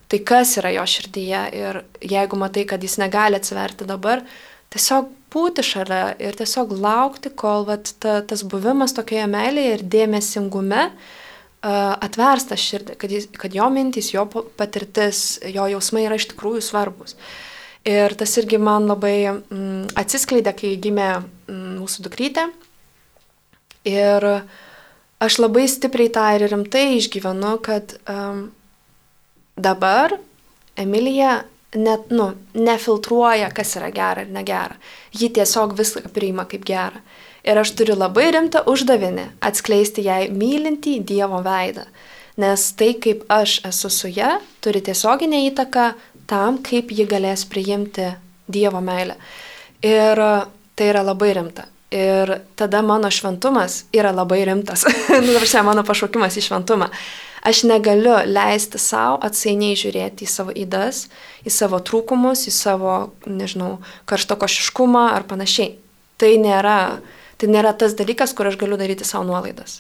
tai 0.09 0.19
kas 0.25 0.55
yra 0.61 0.75
jo 0.77 0.85
širdyje. 0.93 1.45
Ir 1.57 1.81
jeigu 2.05 2.37
matai, 2.37 2.67
kad 2.69 2.85
jis 2.85 2.99
negali 3.01 3.41
atsiverti 3.41 3.89
dabar, 3.89 4.21
tiesiog 4.73 5.09
būti 5.33 5.63
šalia 5.65 6.13
ir 6.21 6.37
tiesiog 6.37 6.73
laukti, 6.73 7.31
kol 7.35 7.67
vat, 7.67 7.93
ta, 8.01 8.19
tas 8.25 8.43
buvimas 8.47 8.95
tokioje 8.97 9.27
meilėje 9.29 9.75
ir 9.77 9.83
dėmesingume 9.95 10.85
uh, 10.89 11.95
atvers 11.99 12.47
tą 12.49 12.57
širdį, 12.59 12.95
kad, 12.99 13.13
jis, 13.13 13.27
kad 13.39 13.55
jo 13.55 13.67
mintys, 13.73 14.13
jo 14.13 14.25
patirtis, 14.29 15.39
jo 15.47 15.67
jausmai 15.73 16.05
yra 16.07 16.19
iš 16.19 16.29
tikrųjų 16.31 16.63
svarbus. 16.63 17.17
Ir 17.87 18.13
tas 18.19 18.35
irgi 18.37 18.59
man 18.61 18.89
labai 18.89 19.15
mm, 19.31 19.91
atsiskleidė, 19.99 20.53
kai 20.55 20.73
gimė 20.81 21.11
mm, 21.19 21.77
mūsų 21.79 22.03
dukrytė. 22.07 22.49
Ir 23.87 24.25
aš 25.23 25.37
labai 25.39 25.65
stipriai 25.71 26.11
tą 26.11 26.25
ir 26.35 26.49
rimtai 26.51 26.97
išgyvenu, 26.97 27.53
kad 27.63 27.95
um, 28.11 28.49
dabar 29.55 30.17
Emilija 30.79 31.43
net, 31.75 32.09
nu, 32.09 32.31
nefiltruoja, 32.53 33.51
kas 33.55 33.75
yra 33.77 33.89
gera 33.93 34.25
ir 34.25 34.31
negera. 34.33 34.77
Ji 35.15 35.29
tiesiog 35.33 35.75
viską 35.77 36.09
priima 36.13 36.45
kaip 36.49 36.65
gera. 36.67 37.03
Ir 37.45 37.59
aš 37.61 37.71
turiu 37.79 37.95
labai 37.95 38.29
rimtą 38.35 38.65
uždavinį 38.67 39.29
atskleisti 39.45 40.03
jai 40.05 40.27
mylintį 40.33 40.99
Dievo 41.07 41.39
veidą. 41.45 41.85
Nes 42.39 42.69
tai, 42.79 42.93
kaip 43.01 43.25
aš 43.31 43.59
esu 43.67 43.91
su 43.91 44.11
ją, 44.11 44.37
turi 44.63 44.81
tiesioginę 44.83 45.41
įtaką 45.49 45.89
tam, 46.29 46.59
kaip 46.63 46.91
ji 46.91 47.07
galės 47.09 47.45
priimti 47.49 48.11
Dievo 48.49 48.81
meilę. 48.83 49.17
Ir 49.85 50.19
tai 50.75 50.91
yra 50.91 51.03
labai 51.05 51.33
rimta. 51.37 51.67
Ir 51.91 52.35
tada 52.59 52.83
mano 52.85 53.09
šventumas 53.09 53.83
yra 53.95 54.11
labai 54.13 54.43
rimtas. 54.45 54.85
nu, 55.09 55.33
dabar 55.33 55.65
mano 55.71 55.83
pašaukimas 55.87 56.37
į 56.37 56.45
šventumą. 56.45 56.89
Aš 57.45 57.63
negaliu 57.67 58.17
leisti 58.27 58.81
savo 58.81 59.19
atsainiai 59.23 59.77
žiūrėti 59.79 60.25
į 60.25 60.31
savo 60.31 60.55
įdas, 60.55 61.05
į 61.47 61.53
savo 61.53 61.79
trūkumus, 61.79 62.47
į 62.49 62.53
savo, 62.55 62.97
nežinau, 63.29 63.77
karštokošiškumą 64.09 65.05
ar 65.13 65.27
panašiai. 65.29 65.77
Tai 66.19 66.33
nėra 66.43 66.79
Tai 67.39 67.47
nėra 67.47 67.71
tas 67.79 67.95
dalykas, 67.95 68.33
kur 68.35 68.49
aš 68.49 68.57
galiu 68.59 68.77
daryti 68.79 69.07
savo 69.07 69.23
nuolaidas. 69.29 69.79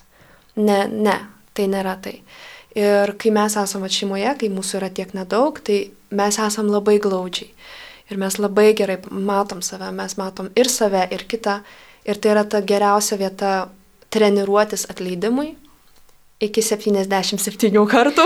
Ne, 0.55 0.85
ne, 0.87 1.17
tai 1.53 1.67
nėra 1.67 1.97
tai. 1.99 2.21
Ir 2.77 3.11
kai 3.19 3.33
mes 3.35 3.55
esame 3.59 3.89
šeimoje, 3.91 4.31
kai 4.39 4.51
mūsų 4.53 4.79
yra 4.79 4.89
tiek 4.95 5.11
nedaug, 5.17 5.59
tai 5.59 5.89
mes 6.15 6.39
esam 6.39 6.69
labai 6.71 6.99
glaudžiai. 7.03 7.51
Ir 8.09 8.21
mes 8.21 8.39
labai 8.39 8.71
gerai 8.77 8.97
matom 9.11 9.59
save, 9.65 9.91
mes 9.93 10.15
matom 10.17 10.47
ir 10.57 10.71
save, 10.71 11.03
ir 11.11 11.25
kitą. 11.29 11.59
Ir 12.07 12.17
tai 12.17 12.31
yra 12.31 12.45
ta 12.47 12.63
geriausia 12.63 13.19
vieta 13.19 13.51
treniruotis 14.09 14.87
atleidimui 14.89 15.51
iki 16.43 16.63
77 16.63 17.85
kartų. 17.89 18.25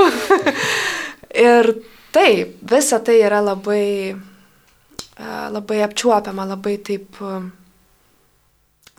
ir 1.49 1.71
taip, 2.13 2.55
visa 2.69 2.99
tai 3.03 3.19
yra 3.23 3.41
labai, 3.43 4.13
labai 5.53 5.81
apčiuopiama, 5.87 6.47
labai 6.53 6.77
taip 6.85 7.19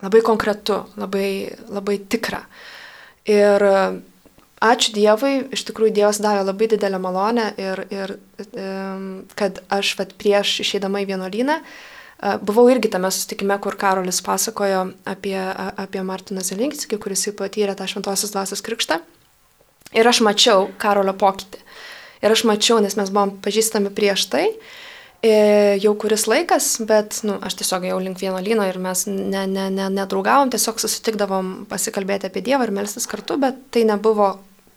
labai 0.03 0.21
konkretu, 0.21 0.83
labai, 0.99 1.29
labai 1.71 1.97
tikra. 2.11 2.43
Ir 3.25 3.63
e, 3.63 3.79
ačiū 4.65 4.93
Dievui, 4.93 5.33
iš 5.55 5.63
tikrųjų 5.69 5.95
Dievas 5.95 6.19
davė 6.21 6.43
labai 6.45 6.67
didelę 6.75 6.99
malonę 7.01 7.47
ir, 7.57 7.81
ir 7.89 8.15
kad 9.39 9.63
aš 9.73 9.95
vat, 9.99 10.13
prieš 10.19 10.59
išeidama 10.65 11.01
į 11.01 11.09
vienuolyną 11.13 11.57
e, 11.61 11.94
buvau 12.21 12.69
irgi 12.71 12.89
tame 12.93 13.11
susitikime, 13.11 13.57
kur 13.61 13.75
Karolis 13.79 14.21
pasakojo 14.25 14.85
apie, 15.05 15.35
apie 15.83 16.03
Martiną 16.05 16.45
Zelinkskį, 16.45 16.99
kuris 17.01 17.27
patyrė 17.37 17.75
tą 17.75 17.87
šventosios 17.91 18.33
dvasios 18.33 18.63
krikštą. 18.65 19.01
Ir 19.95 20.07
aš 20.07 20.21
mačiau 20.25 20.69
Karolio 20.81 21.13
pokytį. 21.15 21.61
Ir 22.25 22.33
aš 22.33 22.45
mačiau, 22.47 22.79
nes 22.81 22.95
mes 22.97 23.11
buvom 23.13 23.35
pažįstami 23.43 23.91
prieš 23.95 24.25
tai. 24.31 24.47
E, 25.25 25.77
jau 25.81 25.93
kuris 25.99 26.25
laikas, 26.29 26.67
bet 26.85 27.21
nu, 27.25 27.37
aš 27.41 27.57
tiesiog 27.61 27.87
jau 27.87 27.99
link 28.03 28.19
vieno 28.21 28.39
lyno 28.43 28.65
ir 28.67 28.77
mes 28.81 29.05
ne, 29.07 29.45
ne, 29.49 29.69
ne, 29.73 29.87
nedraugavom, 29.93 30.51
tiesiog 30.53 30.81
susitikdavom 30.81 31.53
pasikalbėti 31.71 32.29
apie 32.29 32.43
Dievą 32.45 32.67
ir 32.67 32.73
melstis 32.75 33.07
kartu, 33.09 33.39
bet 33.41 33.57
tai 33.73 33.85
nebuvo 33.89 34.35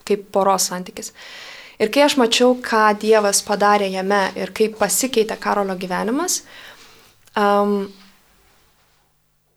kaip 0.09 0.29
poros 0.33 0.71
santykis. 0.71 1.13
Ir 1.79 1.93
kai 1.95 2.07
aš 2.07 2.17
mačiau, 2.21 2.57
ką 2.65 2.87
Dievas 3.03 3.43
padarė 3.47 3.91
jame 3.93 4.23
ir 4.39 4.55
kaip 4.57 4.79
pasikeitė 4.81 5.37
Karolio 5.43 5.77
gyvenimas, 5.79 6.41
um, 7.37 7.89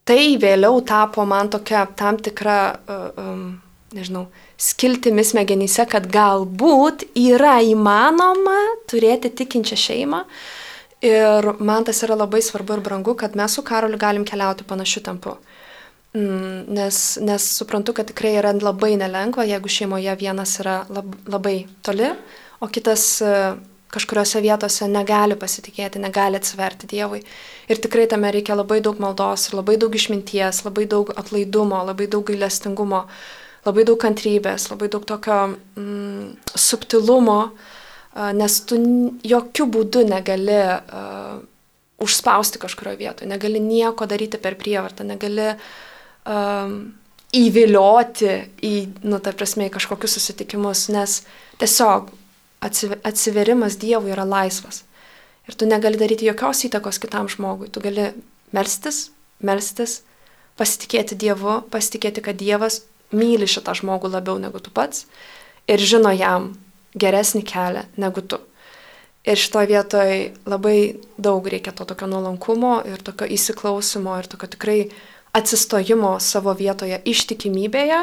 tai 0.08 0.24
vėliau 0.42 0.82
tapo 0.88 1.26
man 1.26 1.52
tokia 1.54 1.86
tam 1.96 2.18
tikra, 2.18 2.58
um, 3.18 3.46
nežinau, 3.96 4.26
skiltimi 4.58 5.24
smegenyse, 5.26 5.86
kad 5.90 6.10
galbūt 6.12 7.08
yra 7.18 7.60
įmanoma 7.64 8.60
turėti 8.92 9.32
tikinčią 9.42 9.80
šeimą, 9.86 10.26
Ir 11.02 11.48
man 11.58 11.82
tas 11.82 12.04
yra 12.06 12.14
labai 12.14 12.44
svarbu 12.46 12.76
ir 12.78 12.84
brangu, 12.86 13.16
kad 13.18 13.34
mes 13.36 13.56
su 13.58 13.64
Karoliu 13.66 13.98
galim 13.98 14.26
keliauti 14.26 14.64
panašiu 14.70 15.02
tempu. 15.02 15.34
Mm, 16.14 16.68
nes, 16.76 17.18
nes 17.24 17.48
suprantu, 17.58 17.96
kad 17.98 18.06
tikrai 18.12 18.36
yra 18.38 18.52
labai 18.54 18.94
nelengva, 19.00 19.48
jeigu 19.50 19.72
šeimoje 19.72 20.14
vienas 20.20 20.60
yra 20.62 20.84
lab, 20.94 21.16
labai 21.26 21.66
toli, 21.82 22.12
o 22.62 22.68
kitas 22.70 23.06
e, 23.26 23.32
kažkuriuose 23.92 24.42
vietose 24.44 24.88
negali 24.88 25.36
pasitikėti, 25.40 26.02
negali 26.02 26.40
atsiverti 26.40 26.90
Dievui. 26.92 27.22
Ir 27.72 27.82
tikrai 27.84 28.08
tame 28.12 28.32
reikia 28.32 28.56
labai 28.56 28.80
daug 28.84 29.00
maldos, 29.04 29.50
labai 29.56 29.78
daug 29.82 29.96
išminties, 29.96 30.64
labai 30.68 30.88
daug 30.92 31.12
atlaidumo, 31.20 31.82
labai 31.90 32.08
daug 32.12 32.26
gailestingumo, 32.30 33.04
labai 33.68 33.86
daug 33.88 34.00
kantrybės, 34.02 34.70
labai 34.72 34.90
daug 34.92 35.06
tokio 35.08 35.40
mm, 35.52 36.56
subtilumo, 36.56 37.40
nes 38.36 38.58
tu 38.68 38.80
jokių 39.24 39.68
būdų 39.72 40.06
negali 40.10 40.58
uh, 40.68 41.38
užspausti 42.02 42.60
kažkurioje 42.60 43.00
vietoje, 43.00 43.30
negali 43.30 43.62
nieko 43.64 44.08
daryti 44.10 44.40
per 44.42 44.58
prievartą, 44.60 45.06
negali 45.08 45.52
um, 46.26 46.74
įvilioti 47.32 48.34
į, 48.68 48.74
nu, 49.08 49.20
ta 49.24 49.32
prasme, 49.38 49.70
į 49.70 49.76
kažkokius 49.78 50.18
susitikimus, 50.18 50.90
nes 50.92 51.22
tiesiog 51.62 52.10
atsiverimas 52.62 53.78
Dievui 53.82 54.14
yra 54.14 54.26
laisvas. 54.28 54.84
Ir 55.50 55.58
tu 55.58 55.66
negali 55.66 55.98
daryti 55.98 56.28
jokios 56.30 56.62
įtakos 56.68 57.02
kitam 57.02 57.30
žmogui. 57.32 57.72
Tu 57.74 57.82
gali 57.82 58.12
melstis, 58.54 59.10
melstis, 59.42 60.02
pasitikėti 60.60 61.18
Dievu, 61.18 61.62
pasitikėti, 61.74 62.22
kad 62.22 62.38
Dievas 62.38 62.84
myli 63.12 63.50
šitą 63.50 63.74
žmogų 63.82 64.12
labiau 64.14 64.38
negu 64.40 64.62
tu 64.64 64.72
pats 64.72 65.08
ir 65.70 65.82
žino 65.82 66.12
jam 66.16 66.52
geresnį 66.98 67.44
kelią 67.48 67.86
negu 68.00 68.24
tu. 68.24 68.40
Ir 69.22 69.38
šitoje 69.38 69.70
vietoje 69.70 70.22
labai 70.50 70.98
daug 71.22 71.46
reikia 71.46 71.74
to 71.78 71.86
tokio 71.86 72.08
nuolankumo 72.10 72.80
ir 72.90 73.02
tokio 73.06 73.28
įsiklausimo 73.30 74.16
ir 74.18 74.30
tokio 74.32 74.50
tikrai 74.56 74.80
atsistojimo 75.38 76.16
savo 76.20 76.54
vietoje 76.58 76.98
ištikimybėje, 77.06 78.00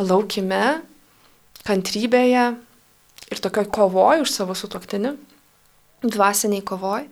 laukime, 0.00 0.80
kantrybėje 1.68 2.46
ir 3.32 3.42
tokio 3.42 3.64
kovoj 3.66 4.22
už 4.24 4.30
savo 4.32 4.56
sutoktinį 4.58 5.16
dvasiniai 6.02 6.64
kovoj. 6.66 7.06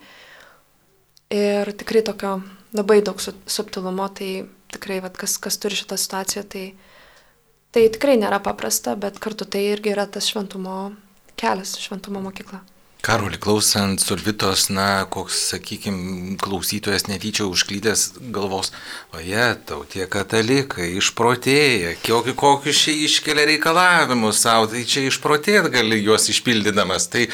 Ir 1.31 1.71
tikrai 1.79 2.03
tokio 2.03 2.41
labai 2.75 2.99
daug 3.05 3.19
subtilumo, 3.23 4.07
tai 4.15 4.47
tikrai, 4.71 4.99
vat, 5.03 5.15
kas, 5.19 5.37
kas 5.39 5.59
turi 5.59 5.77
šitą 5.79 5.97
situaciją, 5.99 6.43
tai, 6.51 6.65
tai 7.75 7.85
tikrai 7.91 8.17
nėra 8.19 8.41
paprasta, 8.43 8.97
bet 8.99 9.19
kartu 9.23 9.47
tai 9.47 9.63
irgi 9.71 9.93
yra 9.93 10.07
tas 10.11 10.27
šventumo 10.31 10.91
kelias, 11.39 11.77
šventumo 11.79 12.23
mokykla. 12.23 12.61
Karoli, 13.01 13.39
klausant 13.41 13.97
Solvitos, 13.97 14.67
na, 14.69 15.07
koks, 15.09 15.39
sakykime, 15.49 16.35
klausytojas 16.37 17.07
netyčia 17.09 17.47
užklydęs 17.49 18.03
galvos, 18.29 18.69
oje, 19.17 19.47
tau 19.65 19.81
tie 19.89 20.05
katalikai 20.05 20.91
išprotėja, 20.99 21.95
kokius 22.37 22.83
čia 22.85 22.93
iškelia 23.07 23.47
reikalavimus 23.49 24.43
savo, 24.45 24.69
tai 24.69 24.85
čia 24.85 25.07
išprotėt 25.09 25.71
gali 25.73 25.97
juos 26.03 26.29
išpildydamas. 26.29 27.09
Tai 27.09 27.25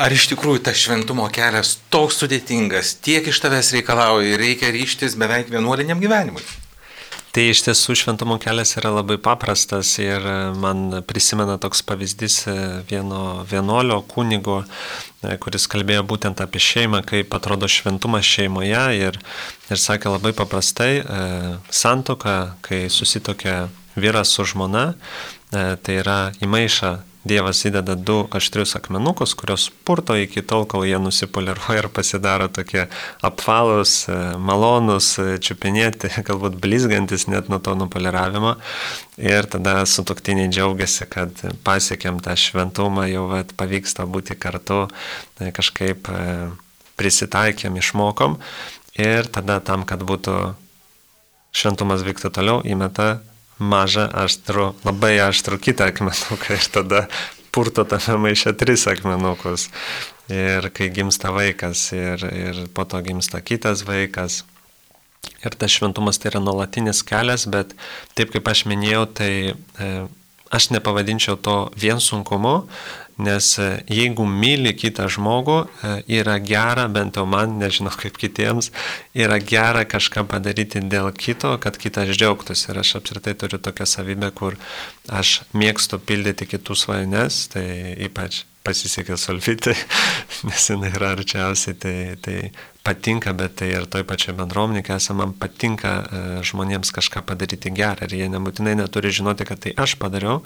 Ar 0.00 0.14
iš 0.16 0.30
tikrųjų 0.30 0.62
tas 0.64 0.78
šventumo 0.80 1.26
kelias 1.28 1.74
toks 1.92 2.22
sudėtingas, 2.22 2.94
tiek 3.04 3.26
iš 3.28 3.36
tavęs 3.44 3.68
reikalauja 3.76 4.30
ir 4.30 4.40
reikia 4.40 4.70
ryštis 4.72 5.16
beveik 5.20 5.50
vienuoliniam 5.52 6.00
gyvenimui? 6.00 6.40
Tai 7.30 7.44
iš 7.46 7.60
tiesų 7.62 7.94
šventumo 7.94 8.40
kelias 8.42 8.72
yra 8.80 8.90
labai 8.90 9.14
paprastas 9.22 9.92
ir 10.02 10.24
man 10.58 11.02
prisimena 11.06 11.60
toks 11.62 11.84
pavyzdys 11.86 12.40
vieno 12.90 13.44
vienuolio 13.46 14.00
kunigo, 14.10 14.64
kuris 15.38 15.68
kalbėjo 15.70 16.02
būtent 16.10 16.42
apie 16.42 16.58
šeimą, 16.58 17.04
kaip 17.06 17.36
atrodo 17.38 17.68
šventumas 17.70 18.26
šeimoje 18.26 18.82
ir, 18.98 19.20
ir 19.70 19.78
sakė 19.78 20.10
labai 20.16 20.32
paprastai, 20.34 21.04
santoka, 21.70 22.56
kai 22.66 22.88
susitokia 22.90 23.68
vyras 23.94 24.34
su 24.34 24.48
žmona, 24.50 24.88
tai 25.54 26.00
yra 26.02 26.18
įmaiša 26.42 26.96
Dievas 27.20 27.58
įdeda 27.68 27.98
du 28.00 28.22
aštrius 28.32 28.72
akmenukus, 28.78 29.34
kurios 29.36 29.66
purto 29.84 30.14
iki 30.16 30.40
tol, 30.40 30.64
kol 30.64 30.86
jie 30.88 30.96
nusipoliruoja 30.96 31.82
ir 31.82 31.88
pasidaro 31.92 32.46
tokie 32.48 32.86
apvalus, 33.20 34.06
e, 34.08 34.16
malonus, 34.40 35.10
e, 35.20 35.36
čiupinėti, 35.36 36.08
galbūt 36.28 36.56
blizgantis 36.64 37.26
net 37.28 37.52
nuo 37.52 37.60
to 37.60 37.76
nupoliravimo. 37.76 38.54
Ir 39.20 39.50
tada 39.52 39.82
sutoktiniai 39.84 40.48
džiaugiasi, 40.48 41.10
kad 41.12 41.44
pasiekėm 41.66 42.22
tą 42.24 42.38
šventumą, 42.40 43.04
jau 43.12 43.28
vat, 43.34 43.52
pavyksta 43.52 44.08
būti 44.08 44.38
kartu, 44.40 44.86
e, 45.36 45.52
kažkaip 45.52 46.08
prisitaikėm, 46.96 47.76
išmokom. 47.84 48.40
Ir 48.96 49.28
tada 49.28 49.60
tam, 49.60 49.84
kad 49.84 50.00
būtų 50.08 50.54
šventumas 51.52 52.00
vyktų 52.06 52.32
toliau, 52.32 52.62
įmeta 52.64 53.18
mažą 53.60 54.08
aštrų, 54.24 54.70
labai 54.86 55.18
aštrų 55.28 55.60
kitą 55.60 55.90
akmenuką 55.92 56.56
ir 56.56 56.68
tada 56.72 57.02
purto 57.52 57.84
tame 57.84 58.18
maiše 58.26 58.54
tris 58.56 58.86
akmenukus. 58.90 59.68
Ir 60.30 60.70
kai 60.74 60.88
gimsta 60.94 61.32
vaikas 61.34 61.88
ir, 61.96 62.22
ir 62.30 62.62
po 62.74 62.86
to 62.86 63.00
gimsta 63.02 63.40
kitas 63.42 63.82
vaikas. 63.86 64.44
Ir 65.44 65.56
tas 65.58 65.72
šventumas 65.74 66.20
tai 66.20 66.30
yra 66.30 66.40
nuolatinis 66.42 67.02
kelias, 67.04 67.48
bet 67.50 67.74
taip 68.16 68.30
kaip 68.32 68.46
aš 68.48 68.64
minėjau, 68.70 69.04
tai 69.18 69.32
e, 69.52 69.88
aš 70.54 70.70
nepavadinčiau 70.74 71.36
to 71.40 71.56
vien 71.80 72.00
sunkumu, 72.00 72.62
Nes 73.20 73.46
e, 73.60 73.68
jeigu 73.90 74.24
myli 74.28 74.72
kitą 74.76 75.08
žmogų, 75.12 75.58
e, 75.66 75.92
yra 76.20 76.38
gera, 76.40 76.86
bent 76.92 77.18
jau 77.18 77.26
man, 77.28 77.58
nežinau 77.60 77.92
kaip 77.92 78.16
kitiems, 78.20 78.70
yra 79.16 79.40
gera 79.42 79.84
kažką 79.88 80.24
padaryti 80.30 80.82
dėl 80.90 81.10
kito, 81.12 81.52
kad 81.62 81.76
kitas 81.80 82.14
džiaugtųsi. 82.14 82.70
Ir 82.70 82.80
aš 82.84 82.96
apskritai 83.00 83.36
turiu 83.40 83.60
tokią 83.60 83.88
savybę, 83.88 84.30
kur 84.36 84.56
aš 85.10 85.40
mėgstu 85.52 86.00
pildyti 86.00 86.48
kitų 86.48 86.78
svajones, 86.78 87.42
tai 87.52 87.66
ypač 88.08 88.44
pasisekė 88.64 89.16
solvitai, 89.20 89.76
nes 90.48 90.68
jinai 90.72 90.92
yra 90.94 91.14
arčiausiai, 91.16 91.76
tai, 91.80 91.96
tai 92.24 92.36
patinka, 92.82 93.32
bet 93.36 93.58
tai 93.60 93.70
ir 93.74 93.86
toj 93.90 94.06
pačioj 94.08 94.34
bendruomenė, 94.38 94.82
kai 94.86 94.96
esame, 94.96 95.24
man 95.24 95.34
patinka 95.36 95.92
e, 96.00 96.22
žmonėms 96.48 96.92
kažką 96.96 97.22
padaryti 97.28 97.72
gerą 97.76 98.08
ir 98.08 98.16
jie 98.16 98.30
nebūtinai 98.32 98.76
neturi 98.80 99.12
žinoti, 99.12 99.46
kad 99.48 99.60
tai 99.66 99.74
aš 99.76 99.98
padariau, 100.00 100.40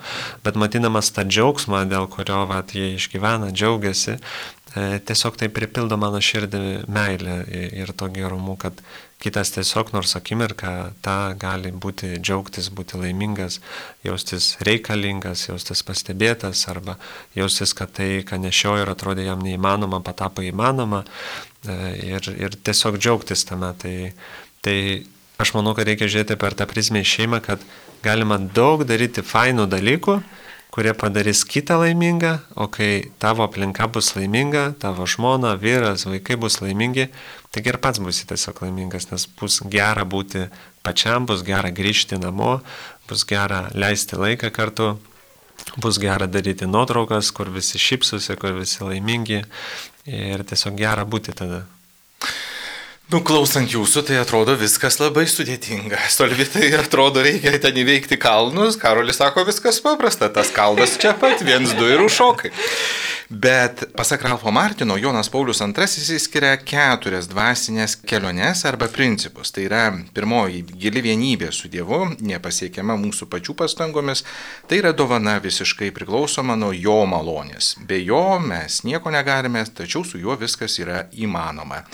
bet 0.46 0.58
matydamas 0.58 1.12
tą 1.14 1.26
džiaugsmą, 1.28 1.84
dėl 1.90 2.08
kurio 2.10 2.44
vat, 2.50 2.74
jie 2.74 2.94
išgyvena, 2.98 3.52
džiaugiasi, 3.54 4.18
e, 4.18 4.86
tiesiog 5.06 5.38
tai 5.40 5.50
pripildo 5.54 5.98
mano 6.00 6.18
širdį 6.18 6.64
meilę 6.90 7.40
ir 7.84 7.94
to 7.94 8.10
gerumu, 8.10 8.58
kad 8.58 8.82
kitas 9.22 9.54
tiesiog 9.54 9.94
nors 9.94 10.12
akimirką 10.18 10.74
tą 11.06 11.16
gali 11.40 11.70
būti 11.70 12.18
džiaugtis, 12.18 12.68
būti 12.74 12.98
laimingas, 13.00 13.60
jaustis 14.04 14.56
reikalingas, 14.66 15.46
jaustis 15.48 15.86
pastebėtas 15.86 16.66
arba 16.68 16.98
jaustis, 17.38 17.72
kad 17.78 17.94
tai, 17.94 18.10
ką 18.26 18.42
nešiojo 18.42 18.84
ir 18.84 18.92
atrodė 18.92 19.30
jam 19.30 19.40
neįmanoma, 19.46 20.02
patapo 20.04 20.44
įmanoma 20.44 21.04
ir, 21.66 22.30
ir 22.38 22.56
tiesiog 22.66 22.98
džiaugtis 23.00 23.44
tame. 23.48 23.72
Tai, 23.80 23.96
tai 24.64 24.78
aš 25.40 25.54
manau, 25.56 25.74
kad 25.76 25.88
reikia 25.88 26.10
žiūrėti 26.10 26.38
per 26.40 26.56
tą 26.58 26.68
prizmę 26.70 27.02
į 27.04 27.10
šeimą, 27.10 27.42
kad 27.44 27.62
galima 28.04 28.38
daug 28.38 28.84
daryti 28.88 29.24
fainų 29.24 29.66
dalykų, 29.72 30.18
kurie 30.74 30.90
padarys 30.98 31.44
kitą 31.46 31.78
laimingą, 31.78 32.32
o 32.58 32.66
kai 32.66 33.12
tavo 33.22 33.44
aplinka 33.46 33.86
bus 33.94 34.10
laiminga, 34.16 34.72
tavo 34.82 35.06
žmona, 35.06 35.54
vyras, 35.60 36.02
vaikai 36.08 36.34
bus 36.40 36.58
laimingi, 36.64 37.06
taigi 37.54 37.70
ir 37.70 37.78
pats 37.82 38.02
būsi 38.02 38.26
tiesiog 38.26 38.64
laimingas, 38.64 39.06
nes 39.12 39.28
bus 39.38 39.60
gera 39.70 40.02
būti 40.02 40.48
pačiam, 40.82 41.28
bus 41.30 41.46
gera 41.46 41.70
grįžti 41.70 42.18
namo, 42.18 42.56
bus 43.06 43.22
gera 43.30 43.68
leisti 43.70 44.18
laiką 44.18 44.50
kartu, 44.54 44.96
bus 45.78 46.00
gera 46.02 46.26
daryti 46.26 46.66
nuotraukas, 46.66 47.30
kur 47.30 47.54
visi 47.54 47.78
šypsosi, 47.78 48.34
kur 48.42 48.58
visi 48.58 48.82
laimingi 48.82 49.44
ir 50.06 50.44
tiesiog 50.44 50.76
gera 50.78 51.04
būti 51.04 51.32
tada. 51.36 51.64
Nu, 53.12 53.18
klausant 53.20 53.68
jūsų, 53.68 54.00
tai 54.08 54.16
atrodo 54.16 54.54
viskas 54.56 54.96
labai 54.96 55.26
sudėtinga. 55.28 55.98
Solvitai 56.14 56.70
atrodo 56.78 57.20
reikia 57.24 57.52
ten 57.60 57.76
įveikti 57.82 58.16
kalnus, 58.16 58.78
Karolis 58.80 59.20
sako 59.20 59.44
viskas 59.44 59.82
paprasta, 59.84 60.30
tas 60.32 60.48
kalnas 60.54 60.96
čia 61.00 61.12
pat, 61.20 61.44
viens, 61.44 61.74
du 61.76 61.84
ir 61.90 62.00
užšokai. 62.00 62.54
Bet 63.28 63.82
pasak 63.96 64.24
Ralfo 64.24 64.48
Martino, 64.52 64.96
Jonas 65.00 65.28
Paulius 65.32 65.60
II 65.60 65.84
įsiskiria 65.84 66.54
keturias 66.60 67.28
dvasinės 67.28 67.98
keliones 68.08 68.64
arba 68.68 68.88
principus. 68.92 69.52
Tai 69.52 69.64
yra 69.68 69.84
pirmoji 70.16 70.62
gili 70.72 71.04
vienybė 71.04 71.50
su 71.52 71.68
Dievu, 71.72 72.06
nepasiekiama 72.24 72.96
mūsų 73.00 73.28
pačių 73.32 73.56
pastangomis, 73.60 74.24
tai 74.68 74.80
yra 74.80 74.92
dovana 74.96 75.36
visiškai 75.44 75.92
priklausoma 75.96 76.56
nuo 76.56 76.72
jo 76.72 77.02
malonės. 77.08 77.74
Be 77.84 78.00
jo 78.00 78.38
mes 78.40 78.80
nieko 78.88 79.12
negalime, 79.12 79.64
tačiau 79.76 80.04
su 80.08 80.20
juo 80.20 80.36
viskas 80.40 80.80
yra 80.80 81.04
įmanoma. 81.12 81.84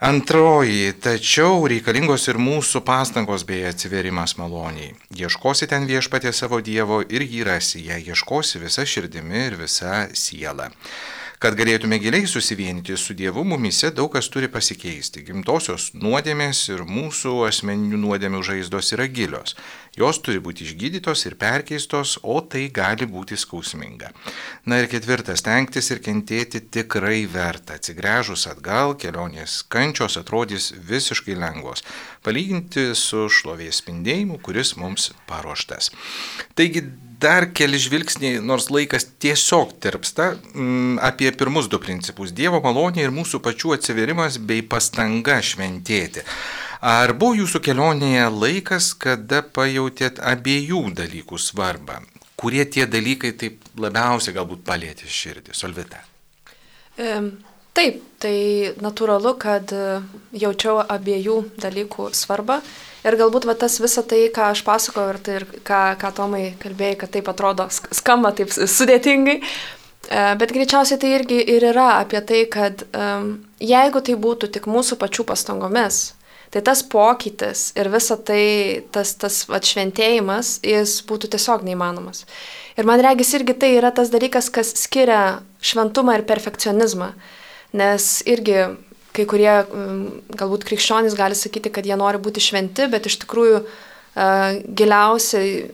Antroji, 0.00 0.94
tačiau 0.96 1.66
reikalingos 1.68 2.22
ir 2.32 2.38
mūsų 2.40 2.80
pastangos 2.88 3.42
bei 3.44 3.66
atsiverimas 3.68 4.32
maloniai. 4.38 4.94
Ieškosi 5.12 5.66
ten 5.68 5.84
viešpatė 5.84 6.32
savo 6.32 6.62
Dievo 6.64 7.02
ir 7.04 7.20
jį 7.20 7.42
rasi, 7.44 7.82
jei 7.84 8.06
ieškosi 8.08 8.62
visa 8.62 8.86
širdimi 8.88 9.42
ir 9.50 9.58
visa 9.60 10.06
siela. 10.16 10.70
Kad 11.40 11.54
galėtume 11.56 11.96
giliai 11.96 12.26
susivienyti 12.28 12.98
su 13.00 13.14
Dievu, 13.16 13.46
mumise 13.48 13.88
daug 13.96 14.10
kas 14.12 14.26
turi 14.28 14.50
pasikeisti. 14.52 15.22
Gimtosios 15.24 15.86
nuodėmės 15.96 16.60
ir 16.68 16.82
mūsų 16.84 17.32
asmeninių 17.46 17.96
nuodėmių 18.02 18.42
žaizdos 18.44 18.92
yra 18.92 19.06
gilios. 19.08 19.56
Jos 19.96 20.20
turi 20.20 20.42
būti 20.44 20.66
išgydytos 20.68 21.24
ir 21.24 21.38
perkeistos, 21.40 22.18
o 22.20 22.42
tai 22.44 22.66
gali 22.68 23.08
būti 23.08 23.40
skausminga. 23.40 24.12
Na 24.68 24.82
ir 24.82 24.92
ketvirtas, 24.92 25.40
tenktis 25.48 25.88
ir 25.94 26.04
kentėti 26.04 26.60
tikrai 26.60 27.24
verta. 27.24 27.80
Atsigręžus 27.80 28.44
atgal, 28.52 28.98
kelionės 29.00 29.62
kančios 29.64 30.20
atrodys 30.20 30.74
visiškai 30.76 31.40
lengvos, 31.40 31.88
palyginti 32.20 32.90
su 32.92 33.30
šlovės 33.32 33.80
spindėjimu, 33.80 34.42
kuris 34.44 34.76
mums 34.76 35.14
paruoštas. 35.24 35.88
Taigi 36.52 36.90
dar 37.22 37.46
keli 37.56 37.78
žvilgsniai, 37.80 38.40
nors 38.44 38.70
laikas 38.72 39.06
tiesiog 39.22 39.74
tirpsta, 39.82 40.30
m, 40.54 40.64
mm, 40.64 40.94
apie 41.10 41.30
pirmus 41.32 41.68
du 41.72 41.80
principus- 41.82 42.32
Dievo 42.38 42.60
malonė 42.64 43.04
ir 43.04 43.14
mūsų 43.14 43.42
pačių 43.44 43.74
atsiverimas 43.76 44.38
bei 44.38 44.62
pastanga 44.62 45.40
šventėti. 45.50 46.24
Ar 46.80 47.12
buvo 47.12 47.36
jūsų 47.42 47.60
kelionėje 47.60 48.26
laikas, 48.32 48.94
kada 48.94 49.42
pajutėt 49.42 50.18
abiejų 50.18 50.94
dalykų 50.96 51.38
svarbą? 51.38 52.00
Kurie 52.40 52.64
tie 52.64 52.86
dalykai 52.86 53.34
taip 53.36 53.60
labiausiai 53.76 54.34
galbūt 54.34 54.64
palėtė 54.64 55.04
širdį? 55.04 55.52
Solvita. 55.52 56.00
Taip, 57.76 58.00
tai 58.18 58.74
natūralu, 58.82 59.36
kad 59.38 59.70
e, 59.72 60.00
jaučiau 60.42 60.80
abiejų 60.82 61.36
dalykų 61.62 62.08
svarbą. 62.18 62.58
Ir 63.00 63.16
galbūt 63.16 63.46
va, 63.48 63.56
tas 63.56 63.78
visą 63.80 64.04
tai, 64.04 64.26
ką 64.34 64.50
aš 64.52 64.62
pasakojau 64.66 65.14
ir, 65.14 65.18
tai, 65.24 65.40
ir 65.40 65.46
ką, 65.64 65.80
ką 66.00 66.12
Tomai 66.16 66.44
kalbėjai, 66.60 66.98
kad 67.00 67.12
taip 67.14 67.30
atrodo, 67.32 67.66
skamba 67.72 68.34
taip 68.36 68.52
sudėtingai, 68.52 69.38
e, 69.40 70.24
bet 70.40 70.52
greičiausiai 70.52 71.00
tai 71.00 71.14
irgi 71.16 71.40
ir 71.54 71.64
yra 71.72 71.94
apie 72.02 72.20
tai, 72.28 72.44
kad 72.52 72.84
um, 72.92 73.38
jeigu 73.56 74.04
tai 74.04 74.18
būtų 74.20 74.50
tik 74.52 74.68
mūsų 74.68 75.00
pačių 75.00 75.24
pastangomis, 75.32 76.10
tai 76.52 76.60
tas 76.66 76.82
pokytis 76.82 77.70
ir 77.78 77.88
visa 77.88 78.18
tai, 78.18 78.44
tas, 78.92 79.14
tas 79.16 79.44
atšventėjimas, 79.48 80.58
jis 80.66 80.98
būtų 81.08 81.32
tiesiog 81.36 81.64
neįmanomas. 81.64 82.26
Ir 82.76 82.88
man 82.88 83.00
regis 83.04 83.32
irgi 83.38 83.56
tai 83.64 83.74
yra 83.78 83.94
tas 83.94 84.12
dalykas, 84.12 84.50
kas 84.52 84.74
skiria 84.76 85.40
šventumą 85.64 86.18
ir 86.18 86.26
perfekcionizmą. 86.28 87.12
Nes 87.76 88.18
irgi 88.26 88.64
kai 89.20 89.28
kurie 89.28 89.52
mm, 89.60 90.00
galbūt 90.40 90.66
krikščionys 90.68 91.16
gali 91.18 91.38
sakyti, 91.38 91.72
kad 91.74 91.86
jie 91.86 91.96
nori 92.00 92.20
būti 92.22 92.42
šventi, 92.42 92.88
bet 92.90 93.06
iš 93.06 93.20
tikrųjų 93.22 93.60
uh, 93.60 94.58
giliausiai, 94.80 95.70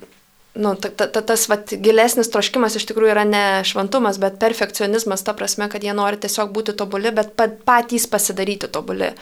nu, 0.57 0.75
ta, 0.75 0.89
ta, 0.89 1.07
ta, 1.07 1.23
tas 1.23 1.47
vat, 1.53 1.75
gilesnis 1.83 2.31
troškimas 2.33 2.79
iš 2.79 2.87
tikrųjų 2.89 3.13
yra 3.13 3.25
ne 3.29 3.45
šventumas, 3.69 4.19
bet 4.23 4.41
perfekcionizmas, 4.43 5.25
ta 5.27 5.37
prasme, 5.37 5.69
kad 5.73 5.85
jie 5.85 5.95
nori 5.97 6.21
tiesiog 6.23 6.53
būti 6.55 6.77
tobuli, 6.79 7.13
bet 7.15 7.35
pat, 7.39 7.61
patys 7.69 8.09
pasidaryti 8.11 8.71
tobuli. 8.73 9.13